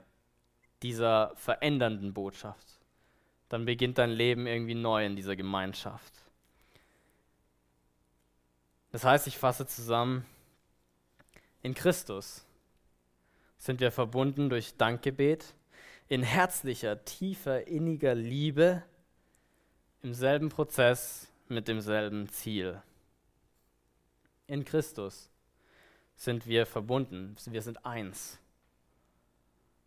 dieser 0.81 1.33
verändernden 1.35 2.13
Botschaft. 2.13 2.74
Dann 3.49 3.65
beginnt 3.65 3.97
dein 3.97 4.09
Leben 4.09 4.47
irgendwie 4.47 4.75
neu 4.75 5.05
in 5.05 5.15
dieser 5.15 5.35
Gemeinschaft. 5.35 6.13
Das 8.91 9.03
heißt, 9.03 9.27
ich 9.27 9.37
fasse 9.37 9.67
zusammen, 9.67 10.25
in 11.61 11.73
Christus 11.73 12.45
sind 13.57 13.79
wir 13.79 13.91
verbunden 13.91 14.49
durch 14.49 14.77
Dankgebet, 14.77 15.53
in 16.07 16.23
herzlicher, 16.23 17.03
tiefer, 17.03 17.67
inniger 17.67 18.15
Liebe, 18.15 18.83
im 20.03 20.13
selben 20.13 20.49
Prozess 20.49 21.27
mit 21.47 21.67
demselben 21.67 22.29
Ziel. 22.29 22.81
In 24.47 24.63
Christus 24.63 25.29
sind 26.15 26.45
wir 26.45 26.65
verbunden, 26.65 27.35
wir 27.45 27.61
sind 27.61 27.85
eins. 27.85 28.37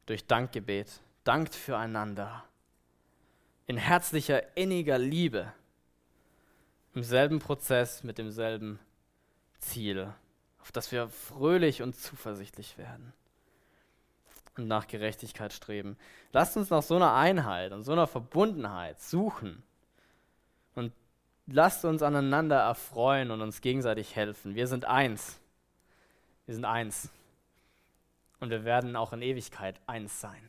Durch 0.06 0.26
Dankgebet, 0.26 1.00
dankt 1.24 1.54
füreinander, 1.54 2.44
in 3.68 3.76
herzlicher, 3.76 4.56
inniger 4.56 4.98
Liebe, 4.98 5.52
im 6.94 7.04
selben 7.04 7.38
Prozess 7.38 8.02
mit 8.02 8.18
demselben 8.18 8.80
Ziel, 9.60 10.12
auf 10.60 10.72
das 10.72 10.90
wir 10.90 11.08
fröhlich 11.08 11.82
und 11.82 11.94
zuversichtlich 11.94 12.78
werden 12.78 13.12
und 14.56 14.66
nach 14.66 14.88
Gerechtigkeit 14.88 15.52
streben. 15.52 15.96
Lasst 16.32 16.56
uns 16.56 16.70
nach 16.70 16.82
so 16.82 16.96
einer 16.96 17.14
Einheit 17.14 17.72
und 17.72 17.84
so 17.84 17.92
einer 17.92 18.06
Verbundenheit 18.06 19.00
suchen 19.00 19.62
und 20.74 20.92
lasst 21.46 21.84
uns 21.84 22.02
aneinander 22.02 22.56
erfreuen 22.56 23.30
und 23.30 23.42
uns 23.42 23.60
gegenseitig 23.60 24.16
helfen. 24.16 24.54
Wir 24.54 24.66
sind 24.66 24.86
eins. 24.86 25.38
Wir 26.46 26.54
sind 26.54 26.64
eins. 26.64 27.10
Und 28.40 28.50
wir 28.50 28.64
werden 28.64 28.96
auch 28.96 29.12
in 29.12 29.20
Ewigkeit 29.20 29.78
eins 29.86 30.20
sein. 30.20 30.48